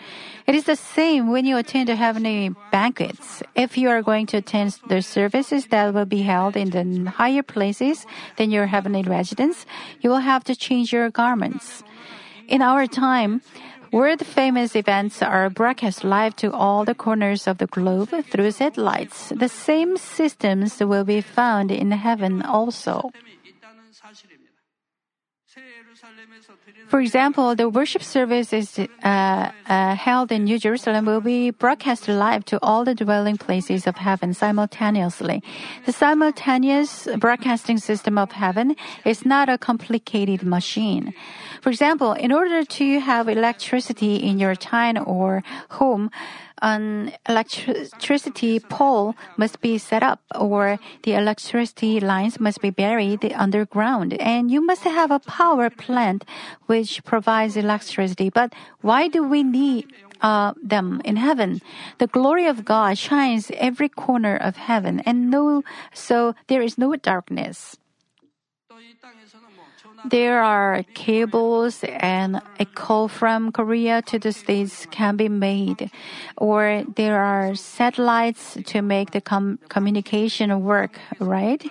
It 0.46 0.56
is 0.56 0.66
the 0.66 0.76
same 0.76 1.30
when 1.30 1.46
you 1.46 1.58
attend 1.58 1.90
the 1.90 1.96
heavenly 1.96 2.56
banquets. 2.72 3.44
If 3.56 3.78
you 3.78 3.90
are 3.90 4.02
going 4.02 4.26
to 4.28 4.38
attend 4.38 4.80
the 4.88 5.02
services 5.02 5.68
that 5.68 5.94
will 5.94 6.06
be 6.06 6.22
held 6.22 6.56
in 6.56 6.70
the 6.72 7.10
higher 7.10 7.44
places 7.44 8.06
than 8.38 8.52
your 8.52 8.66
heavenly 8.66 9.04
residence, 9.04 9.66
you 10.02 10.10
will 10.10 10.26
have 10.26 10.44
to 10.46 10.56
change 10.56 10.92
your 10.92 11.10
garments. 11.10 11.84
In 12.48 12.64
our 12.64 12.88
time, 12.88 13.42
World 13.92 14.24
famous 14.24 14.76
events 14.76 15.24
are 15.24 15.50
broadcast 15.50 16.04
live 16.04 16.36
to 16.36 16.54
all 16.54 16.86
the 16.86 16.94
corners 16.94 17.48
of 17.48 17.58
the 17.58 17.66
globe 17.66 18.14
through 18.30 18.52
satellites. 18.52 19.34
The 19.36 19.50
same 19.50 19.98
systems 19.98 20.80
will 20.80 21.04
be 21.04 21.22
found 21.22 21.72
in 21.72 21.90
heaven 21.90 22.44
also. 22.44 23.10
For 26.88 27.00
example, 27.00 27.56
the 27.56 27.70
worship 27.70 28.02
service 28.02 28.52
is 28.52 28.80
uh, 28.80 28.88
uh, 29.04 29.96
held 29.96 30.32
in 30.32 30.46
New 30.46 30.58
Jerusalem 30.58 31.06
will 31.06 31.22
be 31.22 31.52
broadcast 31.52 32.08
live 32.08 32.46
to 32.46 32.58
all 32.64 32.84
the 32.84 32.96
dwelling 32.96 33.38
places 33.38 33.86
of 33.86 33.96
heaven 33.96 34.34
simultaneously. 34.34 35.44
The 35.86 35.92
simultaneous 35.94 37.08
broadcasting 37.18 37.78
system 37.78 38.18
of 38.18 38.32
heaven 38.32 38.76
is 39.06 39.24
not 39.24 39.50
a 39.50 39.58
complicated 39.58 40.42
machine. 40.42 41.14
For 41.62 41.70
example, 41.70 42.14
in 42.14 42.32
order 42.32 42.64
to 42.64 43.00
have 43.00 43.30
electricity 43.30 44.16
in 44.16 44.40
your 44.40 44.56
town 44.56 44.98
or 44.98 45.44
home, 45.70 46.10
an 46.62 47.14
electricity 47.28 48.60
pole 48.60 49.16
must 49.38 49.62
be 49.62 49.78
set 49.78 50.04
up 50.04 50.22
or 50.36 50.80
the 51.04 51.14
electricity 51.14 52.00
lines 52.00 52.40
must 52.40 52.62
be 52.62 52.70
buried 52.70 53.24
underground 53.34 54.14
and 54.20 54.52
you 54.52 54.62
must 54.66 54.84
have 54.84 55.12
a 55.12 55.20
power 55.20 55.70
plant 55.70 56.26
which 56.66 57.04
provides 57.04 57.56
electricity. 57.56 58.30
But 58.30 58.54
why 58.82 59.08
do 59.08 59.24
we 59.24 59.44
need 59.44 59.92
uh, 60.22 60.54
them 60.62 61.02
in 61.06 61.16
heaven? 61.16 61.62
The 61.98 62.08
glory 62.08 62.48
of 62.48 62.66
God 62.66 62.98
shines 62.98 63.52
every 63.56 63.90
corner 63.90 64.36
of 64.36 64.58
heaven 64.58 65.00
and 65.02 65.30
no, 65.30 65.64
so 65.94 66.36
there 66.48 66.62
is 66.62 66.78
no 66.78 66.96
darkness. 66.96 67.78
There 70.06 70.42
are 70.42 70.84
cables 70.94 71.84
and 71.84 72.42
a 72.60 72.66
call 72.66 73.08
from 73.08 73.52
Korea 73.52 74.02
to 74.04 74.20
the 74.20 74.32
States 74.32 74.86
can 74.92 75.18
be 75.18 75.30
made, 75.30 75.92
or 76.38 76.84
there 76.96 77.20
are 77.20 77.56
satellites 77.56 78.58
to 78.66 78.82
make 78.82 79.12
the 79.12 79.22
com- 79.22 79.60
communication 79.70 80.62
work, 80.64 81.00
right? 81.20 81.64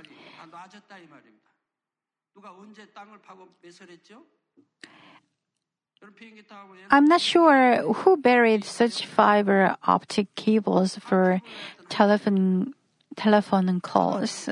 I'm 6.91 7.05
not 7.07 7.21
sure 7.21 7.93
who 7.93 8.17
buried 8.17 8.65
such 8.65 9.05
fiber 9.07 9.77
optic 9.83 10.35
cables 10.37 10.97
for 10.97 11.41
telephone 11.89 12.75
telephone 13.17 13.81
calls. 13.81 14.49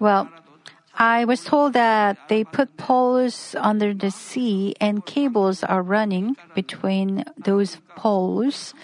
Well, 0.00 0.28
I 0.94 1.24
was 1.24 1.44
told 1.44 1.72
that 1.72 2.28
they 2.28 2.44
put 2.44 2.76
poles 2.76 3.56
under 3.58 3.94
the 3.94 4.10
sea 4.10 4.74
and 4.80 5.04
cables 5.04 5.64
are 5.64 5.82
running 5.82 6.36
between 6.54 7.24
those 7.36 7.78
poles. 7.96 8.74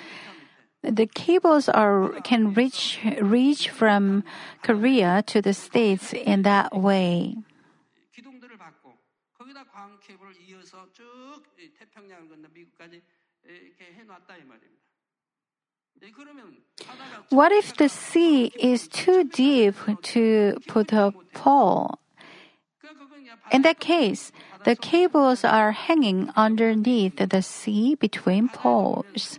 The 0.82 1.06
cables 1.06 1.68
are 1.68 2.20
can 2.22 2.54
reach 2.54 3.00
reach 3.20 3.68
from 3.68 4.24
Korea 4.62 5.22
to 5.26 5.42
the 5.42 5.52
States 5.52 6.12
in 6.12 6.42
that 6.42 6.74
way. 6.74 7.36
What 17.30 17.52
if 17.52 17.76
the 17.76 17.88
sea 17.88 18.52
is 18.58 18.88
too 18.88 19.24
deep 19.24 19.74
to 20.14 20.56
put 20.66 20.92
a 20.92 21.12
pole? 21.34 21.98
In 23.50 23.62
that 23.62 23.80
case, 23.80 24.32
the 24.64 24.76
cables 24.76 25.44
are 25.44 25.72
hanging 25.72 26.30
underneath 26.36 27.16
the 27.16 27.42
sea 27.42 27.94
between 27.94 28.48
poles. 28.48 29.38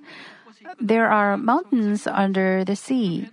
Uh, 0.65 0.73
there 0.79 1.09
are 1.09 1.37
mountains 1.37 2.07
under 2.07 2.63
the 2.63 2.75
sea. 2.75 3.29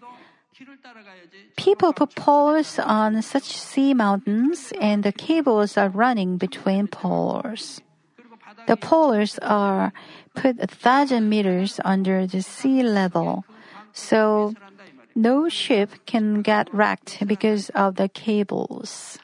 People 1.56 1.92
put 1.92 2.14
poles 2.14 2.78
on 2.78 3.22
such 3.22 3.44
sea 3.44 3.94
mountains 3.94 4.72
and 4.80 5.02
the 5.02 5.12
cables 5.12 5.76
are 5.76 5.88
running 5.88 6.36
between 6.36 6.86
poles. 6.86 7.80
The 8.66 8.76
poles 8.76 9.38
are 9.40 9.92
put 10.36 10.60
a 10.60 10.68
thousand 10.68 11.28
meters 11.28 11.80
under 11.84 12.26
the 12.28 12.42
sea 12.42 12.84
level, 12.84 13.44
so 13.92 14.54
no 15.16 15.48
ship 15.48 15.90
can 16.04 16.42
get 16.42 16.68
wrecked 16.72 17.24
because 17.26 17.70
of 17.70 17.96
the 17.96 18.08
cables. 18.08 19.18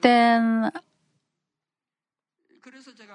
Then 0.00 0.72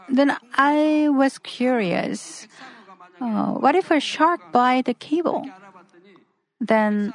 then 0.09 0.35
I 0.53 1.07
was 1.09 1.37
curious. 1.39 2.47
Uh, 3.21 3.53
what 3.53 3.75
if 3.75 3.91
a 3.91 3.99
shark 3.99 4.51
bite 4.51 4.85
the 4.85 4.93
cable? 4.93 5.47
Then 6.59 7.13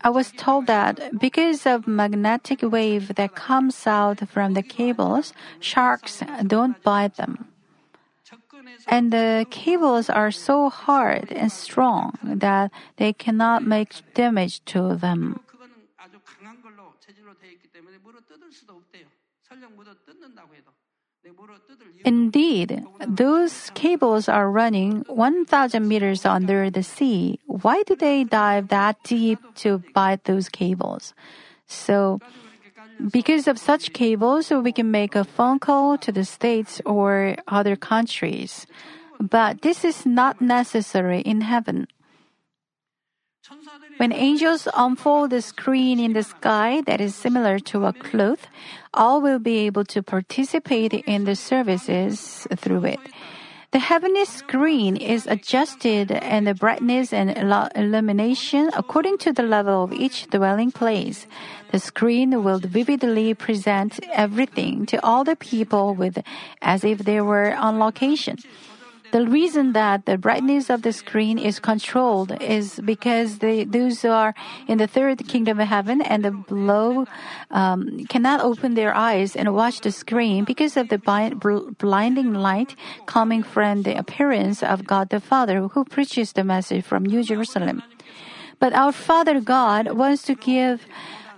I 0.00 0.10
was 0.10 0.32
told 0.32 0.66
that 0.66 1.18
because 1.18 1.66
of 1.66 1.86
magnetic 1.88 2.62
wave 2.62 3.14
that 3.16 3.34
comes 3.34 3.86
out 3.86 4.28
from 4.28 4.54
the 4.54 4.62
cables, 4.62 5.32
sharks 5.60 6.22
don't 6.46 6.80
bite 6.82 7.16
them. 7.16 7.48
And 8.86 9.12
the 9.12 9.46
cables 9.50 10.08
are 10.08 10.30
so 10.30 10.68
hard 10.68 11.32
and 11.32 11.50
strong 11.50 12.18
that 12.22 12.70
they 12.96 13.12
cannot 13.12 13.64
make 13.64 13.92
damage 14.14 14.64
to 14.66 14.96
them. 14.96 15.40
Indeed, 22.04 22.84
those 23.06 23.70
cables 23.74 24.28
are 24.28 24.50
running 24.50 25.04
1,000 25.08 25.86
meters 25.86 26.24
under 26.24 26.70
the 26.70 26.82
sea. 26.82 27.40
Why 27.46 27.82
do 27.82 27.96
they 27.96 28.24
dive 28.24 28.68
that 28.68 29.02
deep 29.02 29.38
to 29.56 29.82
bite 29.94 30.24
those 30.24 30.48
cables? 30.48 31.12
So, 31.66 32.20
because 33.12 33.46
of 33.46 33.58
such 33.58 33.92
cables, 33.92 34.50
we 34.50 34.72
can 34.72 34.90
make 34.90 35.14
a 35.14 35.24
phone 35.24 35.58
call 35.58 35.98
to 35.98 36.12
the 36.12 36.24
States 36.24 36.80
or 36.86 37.36
other 37.46 37.76
countries. 37.76 38.66
But 39.20 39.62
this 39.62 39.84
is 39.84 40.06
not 40.06 40.40
necessary 40.40 41.20
in 41.20 41.42
heaven. 41.42 41.88
When 43.98 44.12
angels 44.12 44.68
unfold 44.76 45.32
a 45.32 45.42
screen 45.42 45.98
in 45.98 46.12
the 46.12 46.22
sky 46.22 46.82
that 46.86 47.00
is 47.00 47.16
similar 47.16 47.58
to 47.70 47.84
a 47.86 47.92
cloth, 47.92 48.46
all 48.94 49.20
will 49.20 49.40
be 49.40 49.66
able 49.66 49.84
to 49.86 50.04
participate 50.04 50.94
in 50.94 51.24
the 51.24 51.34
services 51.34 52.46
through 52.54 52.84
it. 52.84 53.00
The 53.72 53.80
heavenly 53.80 54.24
screen 54.24 54.96
is 54.96 55.26
adjusted 55.26 56.12
and 56.12 56.46
the 56.46 56.54
brightness 56.54 57.12
and 57.12 57.36
illumination 57.74 58.70
according 58.76 59.18
to 59.18 59.32
the 59.32 59.42
level 59.42 59.82
of 59.82 59.92
each 59.92 60.28
dwelling 60.30 60.70
place. 60.70 61.26
The 61.72 61.80
screen 61.80 62.44
will 62.44 62.60
vividly 62.60 63.34
present 63.34 63.98
everything 64.12 64.86
to 64.86 65.04
all 65.04 65.24
the 65.24 65.34
people 65.34 65.94
with 65.94 66.22
as 66.62 66.84
if 66.84 67.00
they 67.00 67.20
were 67.20 67.52
on 67.56 67.80
location. 67.80 68.38
The 69.10 69.26
reason 69.26 69.72
that 69.72 70.04
the 70.04 70.18
brightness 70.18 70.68
of 70.68 70.82
the 70.82 70.92
screen 70.92 71.38
is 71.38 71.58
controlled 71.58 72.36
is 72.42 72.78
because 72.84 73.38
those 73.38 74.02
who 74.02 74.10
are 74.10 74.34
in 74.66 74.78
the 74.78 74.86
third 74.86 75.26
kingdom 75.26 75.60
of 75.60 75.68
heaven 75.68 76.02
and 76.02 76.24
the 76.24 76.30
below 76.30 77.06
um, 77.50 78.04
cannot 78.06 78.40
open 78.40 78.74
their 78.74 78.94
eyes 78.94 79.34
and 79.34 79.54
watch 79.54 79.80
the 79.80 79.92
screen 79.92 80.44
because 80.44 80.76
of 80.76 80.88
the 80.88 80.98
blinding 81.78 82.34
light 82.34 82.74
coming 83.06 83.42
from 83.42 83.82
the 83.82 83.96
appearance 83.96 84.62
of 84.62 84.86
God 84.86 85.08
the 85.08 85.20
Father 85.20 85.68
who 85.68 85.84
preaches 85.84 86.32
the 86.32 86.44
message 86.44 86.84
from 86.84 87.04
New 87.04 87.22
Jerusalem. 87.22 87.82
But 88.60 88.72
our 88.72 88.92
Father 88.92 89.40
God 89.40 89.92
wants 89.92 90.22
to 90.24 90.34
give 90.34 90.84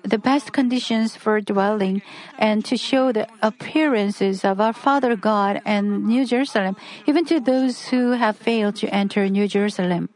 the 0.03 0.19
best 0.19 0.53
conditions 0.53 1.17
for 1.17 1.41
dwelling 1.41 2.03
and 2.39 2.65
to 2.65 2.77
show 2.77 3.13
the 3.13 3.29
appearances 3.43 4.45
of 4.45 4.61
our 4.61 4.73
Father 4.73 5.17
God 5.17 5.61
and 5.65 6.07
New 6.07 6.25
Jerusalem, 6.27 6.77
even 7.07 7.25
to 7.27 7.41
those 7.41 7.89
who 7.89 8.13
have 8.13 8.37
failed 8.37 8.77
to 8.77 8.89
enter 8.95 9.29
New 9.29 9.49
Jerusalem. 9.49 10.09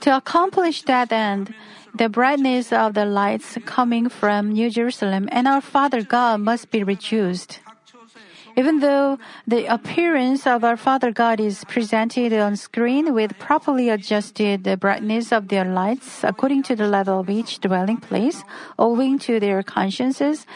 To 0.00 0.16
accomplish 0.16 0.82
that 0.82 1.12
end, 1.12 1.54
the 1.94 2.08
brightness 2.08 2.72
of 2.72 2.94
the 2.94 3.04
lights 3.04 3.58
coming 3.66 4.08
from 4.08 4.52
New 4.52 4.70
Jerusalem 4.70 5.28
and 5.30 5.46
our 5.46 5.60
Father 5.60 6.02
God 6.02 6.40
must 6.40 6.70
be 6.70 6.82
reduced. 6.82 7.60
Even 8.56 8.80
though 8.80 9.18
the 9.46 9.64
appearance 9.66 10.46
of 10.46 10.62
our 10.62 10.76
Father 10.76 11.10
God 11.10 11.40
is 11.40 11.64
presented 11.64 12.32
on 12.34 12.56
screen 12.56 13.14
with 13.14 13.38
properly 13.38 13.88
adjusted 13.88 14.62
brightness 14.78 15.32
of 15.32 15.48
their 15.48 15.64
lights 15.64 16.22
according 16.22 16.62
to 16.64 16.76
the 16.76 16.86
level 16.86 17.20
of 17.20 17.30
each 17.30 17.60
dwelling 17.60 17.96
place, 17.96 18.44
owing 18.78 19.18
to 19.20 19.40
their 19.40 19.62
consciences, 19.62 20.46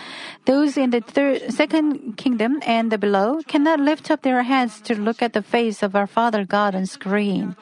those 0.44 0.76
in 0.76 0.90
the 0.90 1.00
third, 1.00 1.52
second 1.52 2.16
kingdom 2.16 2.60
and 2.66 2.90
below 3.00 3.40
cannot 3.46 3.80
lift 3.80 4.10
up 4.10 4.22
their 4.22 4.42
heads 4.42 4.80
to 4.82 4.94
look 4.94 5.22
at 5.22 5.32
the 5.32 5.42
face 5.42 5.82
of 5.82 5.96
our 5.96 6.06
Father 6.06 6.44
God 6.44 6.74
on 6.74 6.84
screen. 6.84 7.56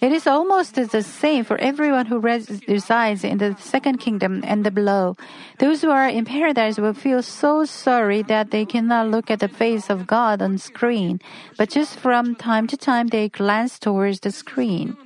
It 0.00 0.12
is 0.12 0.26
almost 0.26 0.74
the 0.74 1.02
same 1.02 1.44
for 1.44 1.56
everyone 1.56 2.06
who 2.06 2.18
res- 2.18 2.60
resides 2.68 3.24
in 3.24 3.38
the 3.38 3.56
second 3.58 3.98
kingdom 3.98 4.42
and 4.46 4.64
the 4.64 4.70
below. 4.70 5.16
Those 5.58 5.80
who 5.80 5.90
are 5.90 6.08
in 6.08 6.24
paradise 6.26 6.78
will 6.78 6.92
feel 6.92 7.22
so 7.22 7.64
sorry 7.64 8.22
that 8.22 8.50
they 8.50 8.66
cannot 8.66 9.08
look 9.08 9.30
at 9.30 9.40
the 9.40 9.48
face 9.48 9.88
of 9.88 10.06
God 10.06 10.42
on 10.42 10.58
screen, 10.58 11.20
but 11.56 11.70
just 11.70 11.96
from 11.96 12.34
time 12.34 12.66
to 12.68 12.76
time 12.76 13.08
they 13.08 13.30
glance 13.30 13.78
towards 13.78 14.20
the 14.20 14.30
screen. 14.30 14.96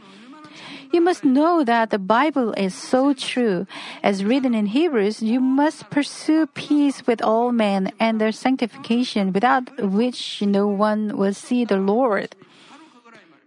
You 0.93 1.01
must 1.01 1.25
know 1.25 1.63
that 1.63 1.91
the 1.91 2.01
Bible 2.01 2.53
is 2.55 2.75
so 2.75 3.15
true. 3.15 3.67
As 4.03 4.25
written 4.25 4.55
in 4.55 4.67
Hebrews, 4.67 5.23
you 5.23 5.39
must 5.39 5.89
pursue 5.89 6.49
peace 6.49 7.07
with 7.07 7.23
all 7.23 7.53
men 7.53 7.93
and 8.01 8.21
their 8.21 8.33
sanctification, 8.33 9.33
without 9.33 9.71
which 9.79 10.43
no 10.43 10.67
one 10.67 11.17
will 11.17 11.35
see 11.35 11.65
the 11.65 11.77
Lord. 11.79 12.35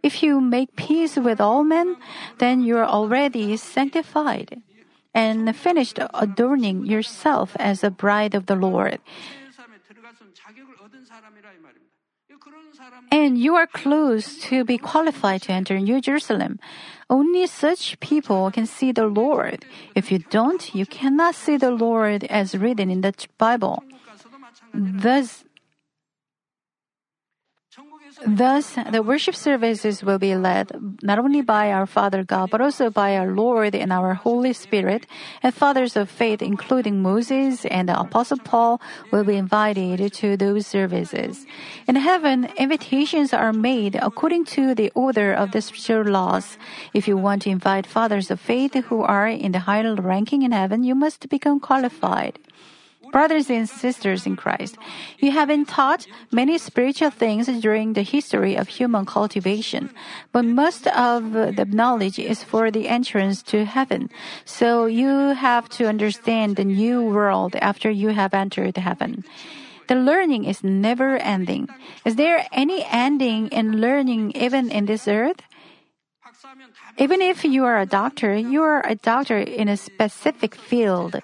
If 0.03 0.21
you 0.21 0.41
make 0.41 0.75
peace 0.75 1.15
with 1.15 1.39
all 1.39 1.63
men, 1.63 1.95
then 2.37 2.61
you 2.61 2.77
are 2.77 2.85
already 2.85 3.55
sanctified 3.55 4.61
and 5.15 5.55
finished 5.55 5.97
adorning 6.13 6.85
yourself 6.85 7.55
as 7.57 7.83
a 7.83 7.89
bride 7.89 8.35
of 8.35 8.47
the 8.47 8.55
Lord. 8.55 8.99
And 13.11 13.37
you 13.37 13.55
are 13.55 13.67
close 13.67 14.37
to 14.49 14.65
be 14.65 14.77
qualified 14.77 15.43
to 15.43 15.51
enter 15.51 15.79
New 15.79 16.01
Jerusalem. 16.01 16.59
Only 17.09 17.47
such 17.47 17.99
people 17.99 18.51
can 18.51 18.65
see 18.65 18.91
the 18.91 19.05
Lord. 19.07 19.65
If 19.95 20.11
you 20.11 20.19
don't, 20.19 20.73
you 20.73 20.85
cannot 20.85 21.35
see 21.35 21.57
the 21.57 21.71
Lord 21.71 22.23
as 22.25 22.57
written 22.57 22.89
in 22.89 23.01
the 23.01 23.13
Bible. 23.37 23.83
Thus, 24.73 25.45
Thus, 28.25 28.75
the 28.91 29.01
worship 29.01 29.35
services 29.35 30.03
will 30.03 30.19
be 30.19 30.35
led 30.35 30.71
not 31.01 31.19
only 31.19 31.41
by 31.41 31.71
our 31.71 31.85
Father 31.85 32.23
God, 32.23 32.49
but 32.49 32.61
also 32.61 32.89
by 32.89 33.17
our 33.17 33.31
Lord 33.31 33.75
and 33.75 33.91
our 33.91 34.13
Holy 34.13 34.53
Spirit, 34.53 35.07
and 35.41 35.53
fathers 35.53 35.95
of 35.95 36.09
faith, 36.09 36.41
including 36.41 37.01
Moses 37.01 37.65
and 37.65 37.89
the 37.89 37.99
Apostle 37.99 38.37
Paul, 38.37 38.81
will 39.11 39.23
be 39.23 39.35
invited 39.35 40.13
to 40.13 40.37
those 40.37 40.67
services. 40.67 41.45
In 41.87 41.95
heaven, 41.95 42.49
invitations 42.57 43.33
are 43.33 43.53
made 43.53 43.95
according 43.95 44.45
to 44.55 44.75
the 44.75 44.91
order 44.95 45.33
of 45.33 45.51
the 45.51 45.61
spiritual 45.61 46.11
laws. 46.11 46.57
If 46.93 47.07
you 47.07 47.17
want 47.17 47.41
to 47.43 47.49
invite 47.49 47.87
fathers 47.87 48.31
of 48.31 48.39
faith 48.39 48.73
who 48.75 49.01
are 49.01 49.27
in 49.27 49.51
the 49.51 49.59
higher 49.59 49.95
ranking 49.95 50.43
in 50.43 50.51
heaven, 50.51 50.83
you 50.83 50.95
must 50.95 51.29
become 51.29 51.59
qualified. 51.59 52.39
Brothers 53.13 53.47
and 53.51 53.69
sisters 53.69 54.25
in 54.25 54.35
Christ, 54.35 54.75
you 55.19 55.29
have 55.31 55.47
been 55.47 55.69
taught 55.69 56.07
many 56.31 56.57
spiritual 56.57 57.11
things 57.11 57.45
during 57.61 57.93
the 57.93 58.01
history 58.01 58.57
of 58.57 58.67
human 58.67 59.05
cultivation, 59.05 59.93
but 60.31 60.43
most 60.43 60.87
of 60.87 61.31
the 61.31 61.67
knowledge 61.69 62.17
is 62.17 62.43
for 62.43 62.71
the 62.71 62.89
entrance 62.89 63.43
to 63.53 63.65
heaven. 63.65 64.09
So 64.45 64.87
you 64.87 65.37
have 65.37 65.69
to 65.77 65.85
understand 65.85 66.55
the 66.55 66.65
new 66.65 67.03
world 67.03 67.55
after 67.61 67.91
you 67.91 68.09
have 68.09 68.33
entered 68.33 68.77
heaven. 68.77 69.23
The 69.87 69.95
learning 69.95 70.45
is 70.45 70.63
never 70.63 71.17
ending. 71.17 71.69
Is 72.05 72.15
there 72.15 72.47
any 72.51 72.83
ending 72.89 73.49
in 73.49 73.79
learning 73.79 74.31
even 74.33 74.71
in 74.71 74.87
this 74.87 75.07
earth? 75.07 75.45
Even 76.97 77.21
if 77.21 77.45
you 77.45 77.63
are 77.65 77.77
a 77.77 77.85
doctor, 77.85 78.35
you 78.35 78.63
are 78.63 78.81
a 78.85 78.95
doctor 78.95 79.37
in 79.37 79.69
a 79.69 79.77
specific 79.77 80.55
field. 80.55 81.21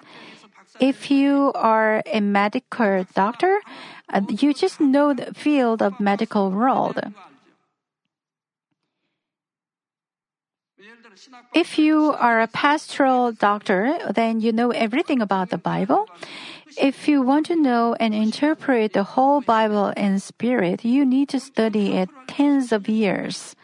If 0.80 1.10
you 1.10 1.52
are 1.54 2.02
a 2.06 2.20
medical 2.20 3.04
doctor, 3.14 3.60
uh, 4.08 4.22
you 4.28 4.54
just 4.54 4.80
know 4.80 5.12
the 5.12 5.34
field 5.34 5.82
of 5.82 6.00
medical 6.00 6.50
world. 6.50 6.98
If 11.54 11.78
you 11.78 12.16
are 12.16 12.40
a 12.40 12.48
pastoral 12.48 13.32
doctor, 13.32 13.98
then 14.08 14.40
you 14.40 14.52
know 14.52 14.70
everything 14.70 15.20
about 15.20 15.50
the 15.50 15.58
Bible. 15.58 16.08
If 16.78 17.08
you 17.08 17.20
want 17.20 17.46
to 17.46 17.56
know 17.56 17.94
and 18.00 18.14
interpret 18.14 18.94
the 18.94 19.04
whole 19.04 19.42
Bible 19.42 19.92
in 19.96 20.18
spirit, 20.18 20.84
you 20.84 21.04
need 21.04 21.28
to 21.30 21.40
study 21.40 21.92
it 21.92 22.08
tens 22.26 22.72
of 22.72 22.88
years. 22.88 23.54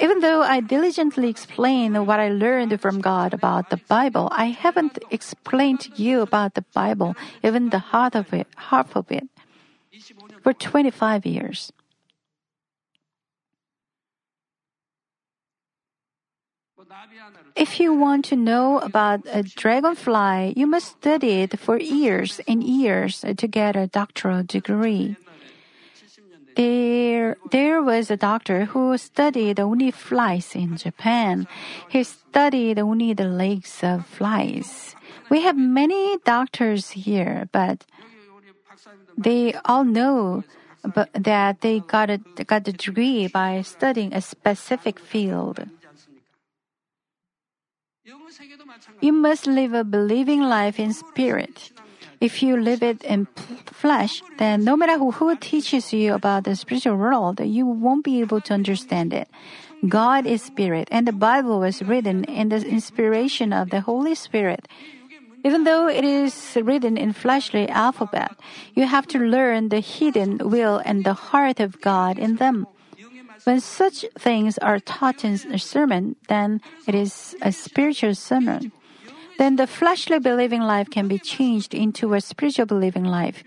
Even 0.00 0.20
though 0.20 0.42
I 0.42 0.60
diligently 0.60 1.28
explain 1.28 2.06
what 2.06 2.20
I 2.20 2.28
learned 2.28 2.80
from 2.80 3.00
God 3.00 3.34
about 3.34 3.70
the 3.70 3.78
Bible, 3.88 4.28
I 4.30 4.46
haven't 4.46 4.98
explained 5.10 5.80
to 5.80 5.90
you 6.02 6.20
about 6.20 6.54
the 6.54 6.64
Bible, 6.72 7.16
even 7.42 7.70
the 7.70 7.80
heart 7.80 8.14
of 8.14 8.32
it, 8.32 8.46
half 8.56 8.94
of 8.94 9.10
it, 9.10 9.28
for 10.42 10.52
25 10.52 11.26
years. 11.26 11.72
If 17.56 17.80
you 17.80 17.92
want 17.92 18.24
to 18.26 18.36
know 18.36 18.78
about 18.78 19.20
a 19.26 19.42
dragonfly, 19.42 20.54
you 20.56 20.66
must 20.66 20.98
study 21.02 21.42
it 21.42 21.58
for 21.58 21.78
years 21.78 22.40
and 22.46 22.62
years 22.62 23.24
to 23.36 23.48
get 23.48 23.74
a 23.74 23.88
doctoral 23.88 24.44
degree. 24.44 25.16
There, 26.58 27.36
there 27.52 27.80
was 27.80 28.10
a 28.10 28.16
doctor 28.16 28.64
who 28.64 28.98
studied 28.98 29.60
only 29.60 29.92
flies 29.92 30.56
in 30.56 30.76
Japan. 30.76 31.46
He 31.88 32.02
studied 32.02 32.80
only 32.80 33.14
the 33.14 33.30
legs 33.30 33.78
of 33.84 34.04
flies. 34.04 34.96
We 35.30 35.42
have 35.42 35.56
many 35.56 36.18
doctors 36.24 36.90
here, 36.90 37.48
but 37.52 37.86
they 39.16 39.54
all 39.64 39.84
know 39.84 40.42
but 40.82 41.10
that 41.14 41.60
they 41.60 41.78
got 41.78 42.10
a 42.10 42.18
got 42.18 42.64
the 42.64 42.72
degree 42.72 43.28
by 43.28 43.62
studying 43.62 44.12
a 44.12 44.20
specific 44.20 44.98
field. 44.98 45.62
You 49.00 49.12
must 49.12 49.46
live 49.46 49.74
a 49.74 49.84
believing 49.84 50.42
life 50.42 50.80
in 50.80 50.92
spirit. 50.92 51.70
If 52.20 52.42
you 52.42 52.56
live 52.56 52.82
it 52.82 53.04
in 53.04 53.26
flesh, 53.66 54.22
then 54.38 54.64
no 54.64 54.76
matter 54.76 54.98
who, 54.98 55.12
who 55.12 55.36
teaches 55.36 55.92
you 55.92 56.14
about 56.14 56.44
the 56.44 56.56
spiritual 56.56 56.96
world, 56.96 57.38
you 57.40 57.64
won't 57.64 58.04
be 58.04 58.20
able 58.20 58.40
to 58.42 58.54
understand 58.54 59.12
it. 59.14 59.28
God 59.86 60.26
is 60.26 60.42
spirit, 60.42 60.88
and 60.90 61.06
the 61.06 61.12
Bible 61.12 61.60
was 61.60 61.82
written 61.82 62.24
in 62.24 62.48
the 62.48 62.58
inspiration 62.66 63.52
of 63.52 63.70
the 63.70 63.82
Holy 63.82 64.16
Spirit. 64.16 64.66
Even 65.44 65.62
though 65.62 65.86
it 65.86 66.02
is 66.02 66.58
written 66.60 66.96
in 66.96 67.12
fleshly 67.12 67.68
alphabet, 67.68 68.32
you 68.74 68.86
have 68.86 69.06
to 69.06 69.18
learn 69.20 69.68
the 69.68 69.78
hidden 69.78 70.38
will 70.38 70.82
and 70.84 71.04
the 71.04 71.14
heart 71.14 71.60
of 71.60 71.80
God 71.80 72.18
in 72.18 72.36
them. 72.36 72.66
When 73.44 73.60
such 73.60 74.04
things 74.18 74.58
are 74.58 74.80
taught 74.80 75.24
in 75.24 75.38
a 75.54 75.58
sermon, 75.58 76.16
then 76.26 76.60
it 76.88 76.96
is 76.96 77.36
a 77.40 77.52
spiritual 77.52 78.16
sermon 78.16 78.72
then 79.38 79.56
the 79.56 79.66
fleshly 79.66 80.18
believing 80.18 80.60
life 80.60 80.90
can 80.90 81.08
be 81.08 81.18
changed 81.18 81.72
into 81.72 82.12
a 82.14 82.20
spiritual 82.20 82.66
believing 82.66 83.04
life. 83.04 83.42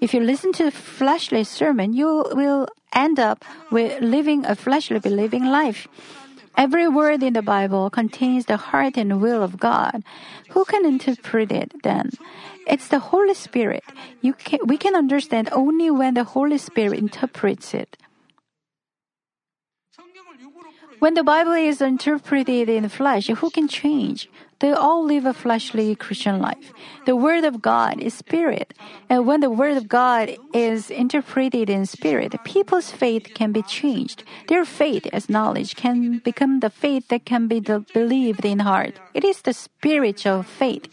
If 0.00 0.12
you 0.12 0.20
listen 0.20 0.52
to 0.54 0.66
a 0.66 0.70
fleshly 0.70 1.44
sermon, 1.44 1.94
you 1.94 2.26
will 2.32 2.68
end 2.92 3.18
up 3.18 3.44
with 3.70 4.02
living 4.02 4.44
a 4.44 4.54
fleshly 4.54 4.98
believing 4.98 5.44
life. 5.44 5.88
Every 6.56 6.88
word 6.88 7.22
in 7.22 7.34
the 7.34 7.42
Bible 7.42 7.90
contains 7.90 8.46
the 8.46 8.56
heart 8.56 8.96
and 8.96 9.20
will 9.20 9.42
of 9.42 9.58
God. 9.58 10.02
Who 10.50 10.64
can 10.64 10.86
interpret 10.86 11.52
it 11.52 11.72
then? 11.82 12.10
It's 12.66 12.88
the 12.88 12.98
Holy 12.98 13.34
Spirit. 13.34 13.84
You 14.22 14.32
can, 14.32 14.60
we 14.64 14.78
can 14.78 14.96
understand 14.96 15.50
only 15.52 15.90
when 15.90 16.14
the 16.14 16.24
Holy 16.24 16.58
Spirit 16.58 16.98
interprets 16.98 17.74
it. 17.74 17.96
When 20.98 21.14
the 21.14 21.22
Bible 21.22 21.52
is 21.52 21.82
interpreted 21.82 22.68
in 22.68 22.88
flesh, 22.88 23.28
who 23.28 23.50
can 23.50 23.68
change? 23.68 24.30
They 24.60 24.72
all 24.72 25.04
live 25.04 25.26
a 25.26 25.34
fleshly 25.34 25.94
Christian 25.94 26.40
life. 26.40 26.72
The 27.04 27.14
Word 27.14 27.44
of 27.44 27.60
God 27.60 28.00
is 28.00 28.14
spirit. 28.14 28.72
And 29.10 29.26
when 29.26 29.40
the 29.40 29.50
Word 29.50 29.76
of 29.76 29.88
God 29.88 30.34
is 30.54 30.90
interpreted 30.90 31.68
in 31.68 31.84
spirit, 31.84 32.32
people's 32.44 32.90
faith 32.90 33.34
can 33.34 33.52
be 33.52 33.60
changed. 33.62 34.24
Their 34.48 34.64
faith 34.64 35.06
as 35.12 35.28
knowledge 35.28 35.76
can 35.76 36.18
become 36.24 36.60
the 36.60 36.70
faith 36.70 37.08
that 37.08 37.26
can 37.26 37.46
be 37.46 37.60
believed 37.60 38.46
in 38.46 38.60
heart. 38.60 38.98
It 39.12 39.24
is 39.24 39.42
the 39.42 39.52
spiritual 39.52 40.42
faith. 40.42 40.88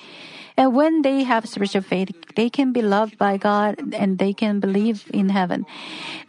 And 0.55 0.75
when 0.75 1.01
they 1.01 1.23
have 1.23 1.47
spiritual 1.47 1.81
faith, 1.81 2.13
they 2.35 2.49
can 2.49 2.73
be 2.73 2.81
loved 2.81 3.17
by 3.17 3.37
God 3.37 3.93
and 3.93 4.17
they 4.17 4.33
can 4.33 4.59
believe 4.59 5.09
in 5.13 5.29
heaven. 5.29 5.65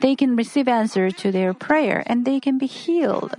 They 0.00 0.16
can 0.16 0.36
receive 0.36 0.68
answer 0.68 1.10
to 1.10 1.32
their 1.32 1.52
prayer 1.52 2.02
and 2.06 2.24
they 2.24 2.40
can 2.40 2.58
be 2.58 2.66
healed 2.66 3.36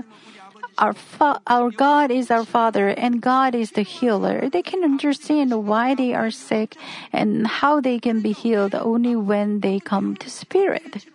our, 0.78 0.94
fa- 0.94 1.42
our 1.48 1.72
God 1.72 2.12
is 2.12 2.30
our 2.30 2.46
Father 2.46 2.90
and 2.90 3.22
God 3.22 3.56
is 3.56 3.72
the 3.72 3.82
healer. 3.84 4.50
They 4.50 4.62
can 4.62 4.84
understand 4.84 5.66
why 5.66 5.96
they 5.96 6.14
are 6.14 6.32
sick 6.32 6.76
and 7.12 7.48
how 7.48 7.80
they 7.80 8.00
can 8.00 8.22
be 8.22 8.34
healed 8.34 8.76
only 8.76 9.16
when 9.16 9.62
they 9.62 9.80
come 9.80 10.16
to 10.18 10.30
Spirit. 10.30 11.06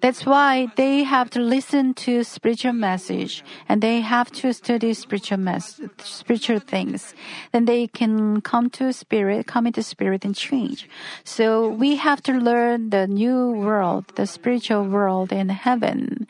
That's 0.00 0.24
why 0.24 0.68
they 0.76 1.04
have 1.04 1.30
to 1.30 1.40
listen 1.40 1.94
to 2.06 2.24
spiritual 2.24 2.72
message 2.72 3.44
and 3.68 3.82
they 3.82 4.00
have 4.00 4.30
to 4.40 4.52
study 4.52 4.94
spiritual 4.94 5.38
mess, 5.38 5.80
spiritual 5.98 6.60
things. 6.60 7.14
Then 7.52 7.66
they 7.66 7.86
can 7.86 8.40
come 8.40 8.70
to 8.70 8.92
spirit, 8.92 9.46
come 9.46 9.66
into 9.66 9.82
spirit 9.82 10.24
and 10.24 10.34
change. 10.34 10.88
So 11.24 11.68
we 11.68 11.96
have 11.96 12.22
to 12.24 12.32
learn 12.32 12.90
the 12.90 13.06
new 13.06 13.52
world, 13.52 14.06
the 14.16 14.26
spiritual 14.26 14.84
world 14.84 15.32
in 15.32 15.50
heaven. 15.50 16.26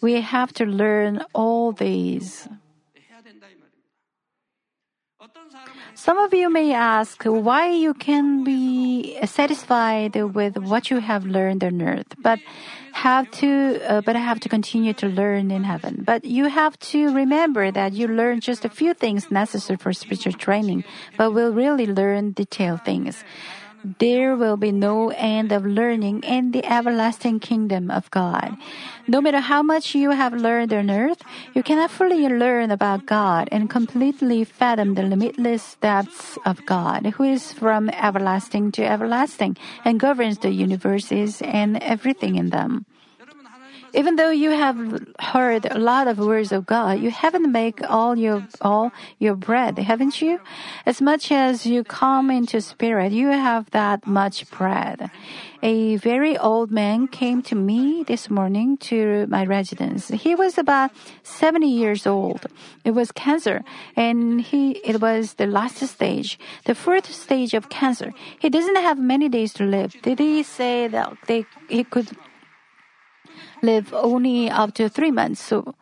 We 0.00 0.20
have 0.20 0.52
to 0.54 0.64
learn 0.64 1.24
all 1.34 1.72
these. 1.72 2.48
Some 6.00 6.16
of 6.16 6.32
you 6.32 6.48
may 6.48 6.72
ask 6.72 7.24
why 7.24 7.68
you 7.68 7.92
can 7.92 8.42
be 8.42 9.18
satisfied 9.26 10.16
with 10.16 10.56
what 10.56 10.90
you 10.90 10.98
have 10.98 11.26
learned 11.26 11.62
on 11.62 11.82
earth, 11.82 12.14
but 12.22 12.38
have 12.92 13.30
to, 13.32 13.78
uh, 13.86 14.00
but 14.00 14.16
have 14.16 14.40
to 14.40 14.48
continue 14.48 14.94
to 14.94 15.08
learn 15.08 15.50
in 15.50 15.62
heaven. 15.62 16.02
But 16.06 16.24
you 16.24 16.46
have 16.46 16.78
to 16.96 17.12
remember 17.12 17.70
that 17.70 17.92
you 17.92 18.08
learn 18.08 18.40
just 18.40 18.64
a 18.64 18.70
few 18.70 18.94
things 18.94 19.30
necessary 19.30 19.76
for 19.76 19.92
spiritual 19.92 20.32
training, 20.32 20.84
but 21.18 21.32
will 21.32 21.52
really 21.52 21.86
learn 21.86 22.32
detailed 22.32 22.82
things 22.82 23.22
there 23.84 24.36
will 24.36 24.56
be 24.56 24.72
no 24.72 25.10
end 25.10 25.52
of 25.52 25.64
learning 25.64 26.22
in 26.22 26.52
the 26.52 26.64
everlasting 26.64 27.40
kingdom 27.40 27.90
of 27.90 28.10
God. 28.10 28.56
No 29.08 29.20
matter 29.20 29.40
how 29.40 29.62
much 29.62 29.94
you 29.94 30.10
have 30.10 30.34
learned 30.34 30.72
on 30.72 30.90
earth, 30.90 31.22
you 31.54 31.62
cannot 31.62 31.90
fully 31.90 32.28
learn 32.28 32.70
about 32.70 33.06
God 33.06 33.48
and 33.50 33.70
completely 33.70 34.44
fathom 34.44 34.94
the 34.94 35.02
limitless 35.02 35.76
depths 35.80 36.38
of 36.44 36.64
God, 36.66 37.06
who 37.16 37.24
is 37.24 37.52
from 37.52 37.88
everlasting 37.90 38.72
to 38.72 38.84
everlasting 38.84 39.56
and 39.84 39.98
governs 39.98 40.38
the 40.38 40.50
universes 40.50 41.40
and 41.42 41.82
everything 41.82 42.36
in 42.36 42.50
them. 42.50 42.86
Even 43.92 44.16
though 44.16 44.30
you 44.30 44.50
have 44.50 44.76
heard 45.18 45.66
a 45.66 45.78
lot 45.78 46.06
of 46.06 46.18
words 46.18 46.52
of 46.52 46.66
God, 46.66 47.00
you 47.00 47.10
haven't 47.10 47.50
made 47.50 47.82
all 47.84 48.16
your 48.16 48.46
all 48.60 48.92
your 49.18 49.34
bread, 49.34 49.78
haven't 49.78 50.22
you? 50.22 50.40
As 50.86 51.00
much 51.00 51.32
as 51.32 51.66
you 51.66 51.82
come 51.84 52.30
into 52.30 52.60
spirit, 52.60 53.12
you 53.12 53.28
have 53.28 53.70
that 53.70 54.06
much 54.06 54.48
bread. 54.50 55.10
A 55.62 55.96
very 55.96 56.38
old 56.38 56.70
man 56.70 57.06
came 57.08 57.42
to 57.42 57.54
me 57.54 58.02
this 58.04 58.30
morning 58.30 58.78
to 58.88 59.26
my 59.26 59.44
residence. 59.44 60.08
He 60.08 60.34
was 60.34 60.56
about 60.56 60.90
70 61.22 61.68
years 61.68 62.06
old. 62.06 62.46
It 62.84 62.92
was 62.92 63.12
cancer, 63.12 63.62
and 63.96 64.40
he 64.40 64.72
it 64.84 65.00
was 65.00 65.34
the 65.34 65.46
last 65.46 65.78
stage, 65.86 66.38
the 66.64 66.74
fourth 66.74 67.12
stage 67.12 67.54
of 67.54 67.68
cancer. 67.68 68.12
He 68.38 68.48
doesn't 68.48 68.76
have 68.76 68.98
many 68.98 69.28
days 69.28 69.52
to 69.54 69.64
live. 69.64 69.94
Did 70.02 70.18
he 70.18 70.42
say 70.42 70.88
that 70.88 71.12
they 71.26 71.44
he 71.68 71.84
could 71.84 72.08
live 73.62 73.92
only 73.92 74.50
up 74.50 74.74
to 74.74 74.88
three 74.88 75.10
months. 75.10 75.40
So 75.40 75.74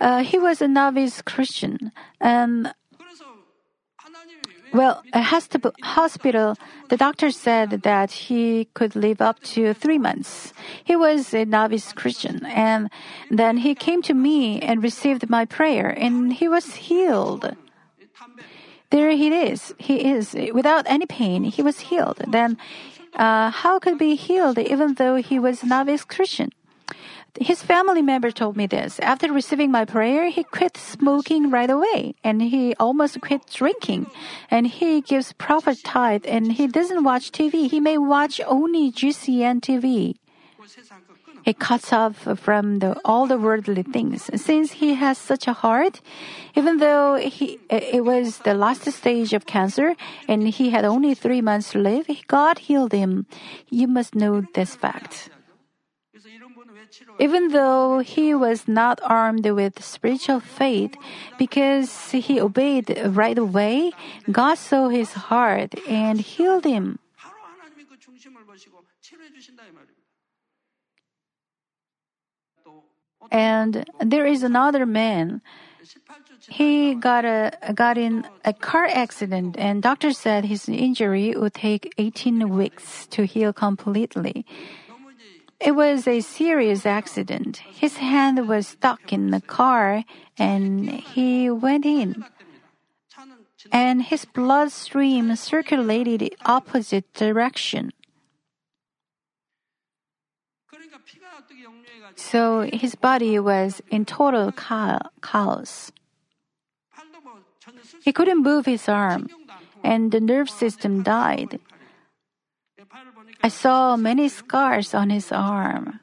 uh, 0.00 0.22
he 0.22 0.38
was 0.38 0.62
a 0.62 0.68
novice 0.68 1.22
Christian. 1.22 1.92
And 2.20 2.72
well, 4.72 5.02
a 5.14 5.22
hospital, 5.22 6.54
the 6.88 6.96
doctor 6.96 7.30
said 7.30 7.70
that 7.82 8.10
he 8.10 8.66
could 8.74 8.94
live 8.94 9.20
up 9.20 9.40
to 9.54 9.72
three 9.72 9.98
months. 9.98 10.52
He 10.84 10.94
was 10.94 11.32
a 11.32 11.46
novice 11.46 11.92
Christian, 11.92 12.44
and 12.44 12.90
then 13.30 13.58
he 13.58 13.74
came 13.74 14.02
to 14.02 14.14
me 14.14 14.60
and 14.60 14.82
received 14.82 15.30
my 15.30 15.46
prayer, 15.46 15.88
and 15.88 16.32
he 16.34 16.48
was 16.48 16.74
healed. 16.74 17.56
There 18.90 19.10
he 19.10 19.28
is. 19.28 19.74
He 19.78 20.10
is 20.10 20.36
without 20.52 20.84
any 20.86 21.06
pain. 21.06 21.44
He 21.44 21.62
was 21.62 21.80
healed. 21.80 22.22
Then, 22.26 22.58
uh, 23.14 23.50
how 23.50 23.78
could 23.78 23.98
be 23.98 24.16
healed 24.16 24.58
even 24.58 24.94
though 24.94 25.16
he 25.16 25.38
was 25.38 25.62
a 25.62 25.66
novice 25.66 26.04
Christian? 26.04 26.50
His 27.40 27.62
family 27.62 28.02
member 28.02 28.30
told 28.30 28.56
me 28.56 28.66
this. 28.66 28.98
After 28.98 29.32
receiving 29.32 29.70
my 29.70 29.84
prayer, 29.84 30.28
he 30.28 30.42
quit 30.42 30.76
smoking 30.76 31.50
right 31.50 31.70
away 31.70 32.14
and 32.24 32.42
he 32.42 32.74
almost 32.80 33.20
quit 33.20 33.46
drinking. 33.46 34.10
And 34.50 34.66
he 34.66 35.00
gives 35.00 35.32
prophet 35.34 35.78
tithe 35.84 36.24
and 36.26 36.52
he 36.52 36.66
doesn't 36.66 37.04
watch 37.04 37.30
TV. 37.30 37.70
He 37.70 37.78
may 37.78 37.96
watch 37.96 38.40
only 38.44 38.90
GCN 38.90 39.60
TV. 39.60 40.16
He 41.44 41.54
cuts 41.54 41.92
off 41.92 42.16
from 42.38 42.80
the, 42.80 43.00
all 43.04 43.26
the 43.26 43.38
worldly 43.38 43.84
things. 43.84 44.28
Since 44.34 44.72
he 44.72 44.94
has 44.94 45.16
such 45.16 45.46
a 45.46 45.52
heart, 45.52 46.00
even 46.56 46.78
though 46.78 47.16
he, 47.16 47.58
it 47.70 48.04
was 48.04 48.38
the 48.38 48.54
last 48.54 48.84
stage 48.90 49.32
of 49.32 49.46
cancer 49.46 49.94
and 50.26 50.48
he 50.48 50.70
had 50.70 50.84
only 50.84 51.14
three 51.14 51.40
months 51.40 51.72
to 51.72 51.78
live, 51.78 52.08
God 52.26 52.58
healed 52.58 52.92
him. 52.92 53.26
You 53.70 53.86
must 53.86 54.14
know 54.14 54.42
this 54.54 54.74
fact. 54.74 55.30
Even 57.18 57.48
though 57.48 58.00
he 58.00 58.34
was 58.34 58.68
not 58.68 59.00
armed 59.02 59.46
with 59.46 59.82
spiritual 59.82 60.40
faith, 60.40 60.94
because 61.38 62.10
he 62.10 62.40
obeyed 62.40 62.98
right 63.06 63.38
away, 63.38 63.92
God 64.30 64.58
saw 64.58 64.88
his 64.88 65.12
heart 65.30 65.74
and 65.88 66.20
healed 66.20 66.64
him. 66.64 66.98
And 73.30 73.84
there 74.00 74.26
is 74.26 74.42
another 74.42 74.86
man. 74.86 75.42
He 76.48 76.94
got 76.94 77.24
a 77.24 77.52
got 77.74 77.98
in 77.98 78.26
a 78.44 78.52
car 78.52 78.86
accident, 78.86 79.56
and 79.58 79.82
doctor 79.82 80.12
said 80.12 80.44
his 80.44 80.68
injury 80.68 81.34
would 81.36 81.54
take 81.54 81.92
18 81.98 82.48
weeks 82.48 83.06
to 83.08 83.26
heal 83.26 83.52
completely. 83.52 84.46
It 85.60 85.74
was 85.74 86.06
a 86.06 86.20
serious 86.20 86.86
accident. 86.86 87.58
His 87.58 87.96
hand 87.98 88.48
was 88.48 88.68
stuck 88.68 89.12
in 89.12 89.30
the 89.30 89.40
car 89.40 90.04
and 90.38 90.88
he 90.88 91.50
went 91.50 91.84
in. 91.84 92.24
And 93.72 94.02
his 94.02 94.24
bloodstream 94.24 95.34
circulated 95.34 96.20
the 96.20 96.36
opposite 96.46 97.12
direction. 97.12 97.90
So 102.14 102.68
his 102.72 102.94
body 102.94 103.38
was 103.38 103.82
in 103.90 104.04
total 104.04 104.52
chaos. 104.52 105.92
He 108.02 108.12
couldn't 108.12 108.42
move 108.42 108.66
his 108.66 108.88
arm, 108.88 109.28
and 109.84 110.10
the 110.10 110.20
nerve 110.20 110.48
system 110.48 111.02
died. 111.02 111.60
I 113.42 113.48
saw 113.48 113.96
many 113.96 114.28
scars 114.28 114.94
on 114.94 115.10
his 115.10 115.32
arm. 115.32 116.00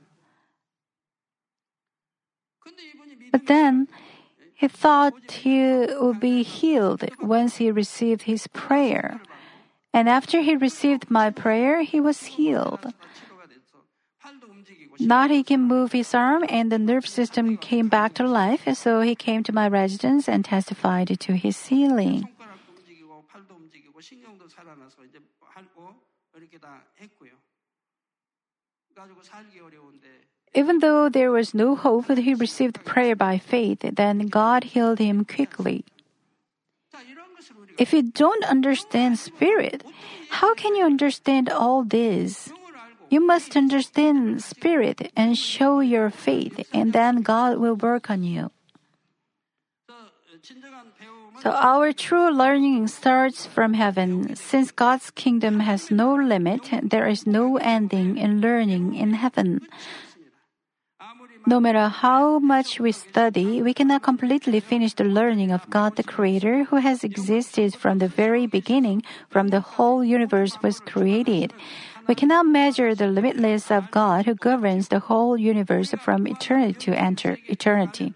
But 3.31 3.47
then 3.47 3.87
he 4.53 4.67
thought 4.67 5.13
he 5.43 5.85
would 5.99 6.19
be 6.19 6.43
healed 6.43 7.03
once 7.21 7.57
he 7.57 7.69
received 7.69 8.23
his 8.23 8.47
prayer. 8.47 9.19
And 9.93 10.07
after 10.07 10.41
he 10.41 10.55
received 10.55 11.11
my 11.11 11.29
prayer, 11.29 11.83
he 11.83 11.99
was 11.99 12.39
healed. 12.39 12.93
Now 14.99 15.27
he 15.27 15.43
can 15.43 15.61
move 15.61 15.91
his 15.91 16.15
arm 16.15 16.45
and 16.47 16.71
the 16.71 16.79
nerve 16.79 17.07
system 17.07 17.57
came 17.57 17.89
back 17.89 18.13
to 18.15 18.27
life, 18.27 18.63
so 18.75 19.01
he 19.01 19.15
came 19.15 19.43
to 19.43 19.51
my 19.51 19.67
residence 19.67 20.29
and 20.29 20.45
testified 20.45 21.19
to 21.19 21.33
his 21.33 21.67
healing. 21.67 22.29
Even 30.53 30.79
though 30.79 31.09
there 31.09 31.31
was 31.31 31.53
no 31.53 31.75
hope, 31.75 32.07
he 32.17 32.33
received 32.33 32.85
prayer 32.85 33.15
by 33.15 33.37
faith, 33.37 33.79
then 33.83 34.27
God 34.27 34.75
healed 34.75 34.99
him 34.99 35.25
quickly. 35.25 35.83
If 37.77 37.91
you 37.91 38.03
don't 38.03 38.43
understand 38.45 39.19
spirit, 39.19 39.83
how 40.29 40.55
can 40.55 40.75
you 40.75 40.85
understand 40.85 41.49
all 41.49 41.83
this? 41.83 42.51
You 43.09 43.19
must 43.19 43.55
understand 43.55 44.41
spirit 44.43 45.11
and 45.15 45.37
show 45.37 45.79
your 45.81 46.09
faith, 46.09 46.67
and 46.73 46.93
then 46.93 47.21
God 47.21 47.57
will 47.57 47.75
work 47.75 48.09
on 48.09 48.23
you. 48.23 48.51
So 51.41 51.51
our 51.51 51.91
true 51.91 52.31
learning 52.31 52.87
starts 52.87 53.45
from 53.45 53.73
heaven. 53.73 54.35
Since 54.35 54.71
God's 54.71 55.11
kingdom 55.11 55.59
has 55.59 55.91
no 55.91 56.15
limit, 56.15 56.69
there 56.81 57.07
is 57.07 57.27
no 57.27 57.57
ending 57.57 58.17
in 58.17 58.41
learning 58.41 58.95
in 58.95 59.13
heaven. 59.13 59.67
No 61.45 61.59
matter 61.59 61.87
how 61.89 62.39
much 62.39 62.79
we 62.79 62.91
study, 62.91 63.61
we 63.61 63.73
cannot 63.73 64.01
completely 64.01 64.59
finish 64.59 64.93
the 64.93 65.03
learning 65.03 65.51
of 65.51 65.69
God 65.69 65.95
the 65.95 66.03
Creator 66.03 66.63
who 66.65 66.77
has 66.77 67.03
existed 67.03 67.75
from 67.75 67.99
the 67.99 68.07
very 68.07 68.47
beginning, 68.47 69.03
from 69.29 69.49
the 69.49 69.59
whole 69.59 70.03
universe 70.03 70.57
was 70.63 70.79
created. 70.79 71.53
We 72.07 72.15
cannot 72.15 72.47
measure 72.47 72.95
the 72.95 73.07
limitless 73.07 73.69
of 73.69 73.91
God 73.91 74.25
who 74.25 74.35
governs 74.35 74.87
the 74.87 74.99
whole 74.99 75.37
universe 75.37 75.93
from 76.01 76.27
eternity 76.27 76.73
to 76.85 76.99
enter 76.99 77.37
eternity. 77.47 78.13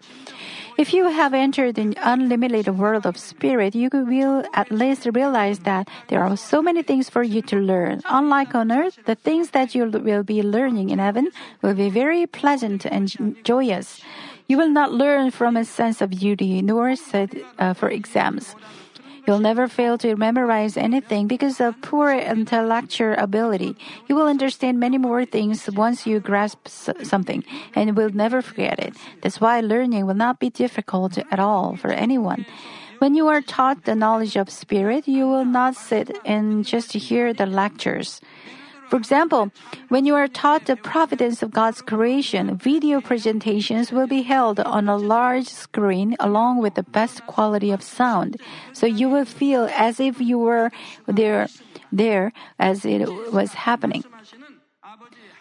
If 0.79 0.93
you 0.93 1.09
have 1.09 1.33
entered 1.33 1.75
the 1.75 1.93
unlimited 1.99 2.69
world 2.79 3.05
of 3.05 3.17
spirit, 3.17 3.75
you 3.75 3.89
will 3.91 4.45
at 4.53 4.71
least 4.71 5.05
realize 5.11 5.59
that 5.67 5.89
there 6.07 6.23
are 6.23 6.37
so 6.37 6.61
many 6.61 6.83
things 6.83 7.09
for 7.09 7.21
you 7.21 7.41
to 7.51 7.57
learn. 7.57 7.99
Unlike 8.05 8.55
on 8.55 8.71
earth, 8.71 8.97
the 9.03 9.15
things 9.15 9.49
that 9.49 9.75
you 9.75 9.91
will 9.91 10.23
be 10.23 10.41
learning 10.41 10.89
in 10.89 10.99
heaven 10.99 11.31
will 11.61 11.73
be 11.73 11.89
very 11.89 12.25
pleasant 12.27 12.85
and 12.85 13.35
joyous. 13.43 13.99
You 14.47 14.55
will 14.55 14.69
not 14.69 14.93
learn 14.93 15.31
from 15.31 15.57
a 15.57 15.65
sense 15.65 15.99
of 15.99 16.11
duty, 16.11 16.61
nor 16.61 16.95
sit 16.95 17.43
uh, 17.59 17.73
for 17.73 17.89
exams. 17.89 18.55
You'll 19.29 19.37
never 19.37 19.67
fail 19.67 19.95
to 19.99 20.15
memorize 20.15 20.75
anything 20.75 21.27
because 21.27 21.61
of 21.61 21.79
poor 21.83 22.09
intellectual 22.09 23.13
ability. 23.15 23.77
You 24.07 24.15
will 24.15 24.25
understand 24.25 24.79
many 24.79 24.97
more 24.97 25.23
things 25.23 25.69
once 25.69 26.07
you 26.07 26.19
grasp 26.19 26.67
something 26.67 27.43
and 27.75 27.95
will 27.95 28.09
never 28.09 28.41
forget 28.41 28.79
it. 28.79 28.95
That's 29.21 29.39
why 29.39 29.61
learning 29.61 30.07
will 30.07 30.15
not 30.15 30.39
be 30.39 30.49
difficult 30.49 31.19
at 31.19 31.39
all 31.39 31.75
for 31.75 31.91
anyone. 31.91 32.47
When 32.97 33.13
you 33.13 33.27
are 33.27 33.41
taught 33.41 33.85
the 33.85 33.93
knowledge 33.93 34.35
of 34.35 34.49
spirit, 34.49 35.07
you 35.07 35.27
will 35.27 35.45
not 35.45 35.75
sit 35.75 36.17
and 36.25 36.65
just 36.65 36.93
hear 36.93 37.31
the 37.31 37.45
lectures. 37.45 38.21
For 38.89 38.97
example, 38.97 39.51
when 39.89 40.05
you 40.05 40.15
are 40.15 40.27
taught 40.27 40.65
the 40.65 40.75
providence 40.75 41.43
of 41.43 41.51
God's 41.51 41.79
creation, 41.79 42.57
video 42.57 43.01
presentations 43.01 43.91
will 43.91 44.07
be 44.07 44.23
held 44.23 44.59
on 44.59 44.89
a 44.89 44.97
large 44.97 45.47
screen 45.47 46.15
along 46.19 46.57
with 46.57 46.73
the 46.73 46.81
best 46.81 47.25
quality 47.27 47.69
of 47.69 47.83
sound. 47.83 48.41
So 48.73 48.87
you 48.87 49.07
will 49.07 49.25
feel 49.25 49.69
as 49.77 49.99
if 49.99 50.19
you 50.19 50.39
were 50.39 50.71
there, 51.05 51.47
there 51.91 52.33
as 52.57 52.83
it 52.83 53.07
was 53.31 53.53
happening. 53.53 54.03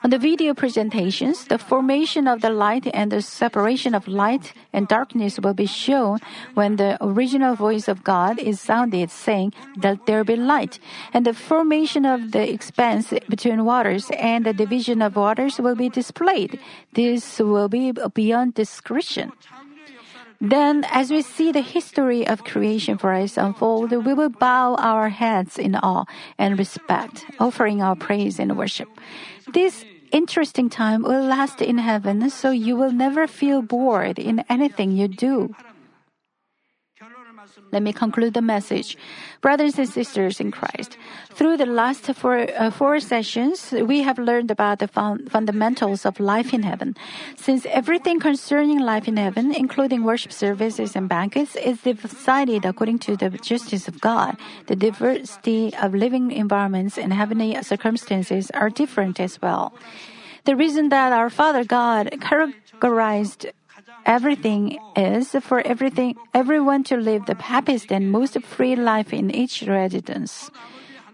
On 0.09 0.11
the 0.11 0.18
video 0.18 0.54
presentations, 0.54 1.44
the 1.44 1.59
formation 1.59 2.26
of 2.26 2.40
the 2.40 2.48
light 2.48 2.88
and 2.94 3.12
the 3.12 3.20
separation 3.20 3.94
of 3.94 4.09
light 4.09 4.54
and 4.72 4.88
darkness 4.88 5.38
will 5.38 5.52
be 5.52 5.66
shown 5.66 6.18
when 6.54 6.76
the 6.76 6.96
original 7.02 7.54
voice 7.54 7.88
of 7.88 8.04
God 8.04 8.38
is 8.38 8.59
sounded 8.59 9.11
saying, 9.11 9.52
Let 9.76 10.06
there 10.06 10.24
be 10.24 10.34
light. 10.34 10.78
And 11.12 11.26
the 11.26 11.34
formation 11.34 12.06
of 12.06 12.32
the 12.32 12.50
expanse 12.50 13.12
between 13.28 13.66
waters 13.66 14.11
and 14.16 14.46
the 14.46 14.54
division 14.54 15.02
of 15.02 15.14
waters 15.14 15.59
will 15.59 15.76
be 15.76 15.90
displayed. 15.90 16.59
This 16.94 17.38
will 17.38 17.68
be 17.68 17.92
beyond 17.92 18.54
description. 18.54 19.32
Then, 20.40 20.86
as 20.90 21.11
we 21.11 21.20
see 21.20 21.52
the 21.52 21.61
history 21.61 22.26
of 22.26 22.44
creation 22.44 22.96
for 22.96 23.12
us 23.12 23.36
unfold, 23.36 23.90
we 23.90 24.14
will 24.14 24.30
bow 24.30 24.76
our 24.76 25.11
heads 25.11 25.59
in 25.59 25.76
awe 25.76 26.06
and 26.38 26.59
respect, 26.59 27.26
offering 27.38 27.82
our 27.82 27.96
praise 27.96 28.38
and 28.38 28.56
worship. 28.56 28.88
This 29.52 29.84
interesting 30.12 30.68
time 30.70 31.02
will 31.02 31.24
last 31.24 31.61
in 31.61 31.78
heaven, 31.78 32.30
so 32.30 32.50
you 32.50 32.76
will 32.76 32.92
never 32.92 33.26
feel 33.26 33.62
bored 33.62 34.18
in 34.18 34.44
anything 34.48 34.92
you 34.92 35.09
do. 35.09 35.54
Let 37.70 37.82
me 37.82 37.92
conclude 37.92 38.34
the 38.34 38.42
message. 38.42 38.96
Brothers 39.40 39.78
and 39.78 39.88
sisters 39.88 40.40
in 40.40 40.51
Christ, 40.51 40.99
through 41.30 41.57
the 41.57 41.66
last 41.66 42.07
four, 42.14 42.46
uh, 42.57 42.70
four 42.70 42.99
sessions, 42.99 43.72
we 43.72 44.03
have 44.03 44.18
learned 44.18 44.51
about 44.51 44.80
the 44.80 44.88
fun- 44.88 45.26
fundamentals 45.26 46.05
of 46.05 46.18
life 46.18 46.53
in 46.53 46.62
heaven. 46.62 46.96
Since 47.36 47.66
everything 47.66 48.18
concerning 48.18 48.80
life 48.80 49.07
in 49.07 49.16
heaven, 49.16 49.55
including 49.55 50.03
worship 50.03 50.32
services 50.32 50.96
and 50.96 51.09
banquets, 51.09 51.55
is 51.57 51.82
decided 51.82 52.64
according 52.64 52.99
to 53.01 53.16
the 53.16 53.30
justice 53.30 53.86
of 53.86 54.01
God, 54.01 54.36
the 54.66 54.76
diversity 54.76 55.72
of 55.74 55.94
living 55.94 56.32
environments 56.32 56.99
and 56.99 57.12
heavenly 57.12 57.57
circumstances 57.62 58.51
are 58.53 58.70
different 58.70 59.20
as 59.20 59.40
well. 59.40 59.72
The 60.44 60.57
reason 60.57 60.88
that 60.88 61.12
our 61.12 61.30
Father 61.30 61.62
God 61.62 62.11
characterized 62.20 63.46
everything 64.09 64.78
is 64.96 65.36
for 65.42 65.61
everything 65.61 66.16
everyone 66.32 66.82
to 66.82 66.96
live 66.96 67.26
the 67.26 67.36
happiest 67.36 67.92
and 67.92 68.11
most 68.11 68.40
free 68.42 68.74
life 68.74 69.12
in 69.12 69.30
each 69.30 69.62
residence. 69.62 70.50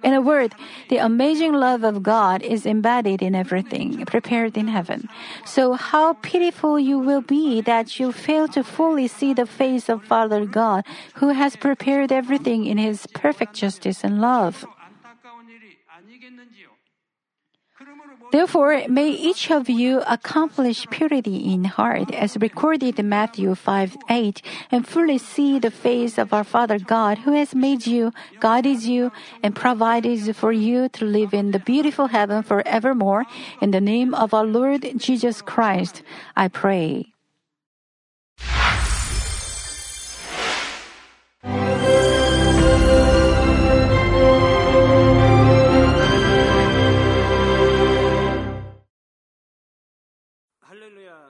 In 0.05 0.13
a 0.13 0.21
word, 0.21 0.55
the 0.91 0.99
amazing 0.99 1.55
love 1.55 1.83
of 1.83 2.03
God 2.03 2.43
is 2.43 2.67
embedded 2.67 3.23
in 3.23 3.35
everything 3.35 4.05
prepared 4.05 4.55
in 4.57 4.69
heaven. 4.69 5.09
So 5.47 5.73
how 5.73 6.13
pitiful 6.21 6.79
you 6.79 6.99
will 6.99 7.23
be 7.23 7.63
that 7.63 7.99
you 7.99 8.13
fail 8.13 8.47
to 8.49 8.63
fully 8.63 9.09
see 9.09 9.33
the 9.33 9.47
face 9.47 9.89
of 9.89 10.05
Father 10.05 10.45
God 10.45 10.85
who 11.15 11.29
has 11.31 11.57
prepared 11.57 12.13
everything 12.13 12.67
in 12.67 12.77
his 12.77 13.07
perfect 13.15 13.55
justice 13.55 14.05
and 14.05 14.21
love. 14.21 14.67
Therefore, 18.35 18.83
may 18.89 19.11
each 19.11 19.53
of 19.53 19.71
you 19.71 20.03
accomplish 20.09 20.91
purity 20.91 21.55
in 21.55 21.63
heart, 21.63 22.11
as 22.13 22.37
recorded 22.37 22.99
in 22.99 23.09
Matthew 23.09 23.55
5 23.55 23.97
8, 24.11 24.43
and 24.73 24.83
fully 24.83 25.19
see 25.19 25.61
the 25.61 25.71
face 25.71 26.19
of 26.19 26.35
our 26.35 26.43
Father 26.43 26.81
God, 26.81 27.19
who 27.19 27.31
has 27.31 27.55
made 27.55 27.87
you, 27.87 28.11
guided 28.41 28.83
you, 28.83 29.13
and 29.45 29.55
provided 29.55 30.35
for 30.35 30.51
you 30.51 30.89
to 30.99 31.05
live 31.05 31.33
in 31.33 31.53
the 31.53 31.61
beautiful 31.61 32.09
heaven 32.09 32.43
forevermore. 32.43 33.25
In 33.61 33.71
the 33.71 33.81
name 33.81 34.15
of 34.15 34.35
our 34.35 34.45
Lord 34.45 34.83
Jesus 34.97 35.41
Christ, 35.41 36.03
I 36.35 36.49
pray. 36.49 37.15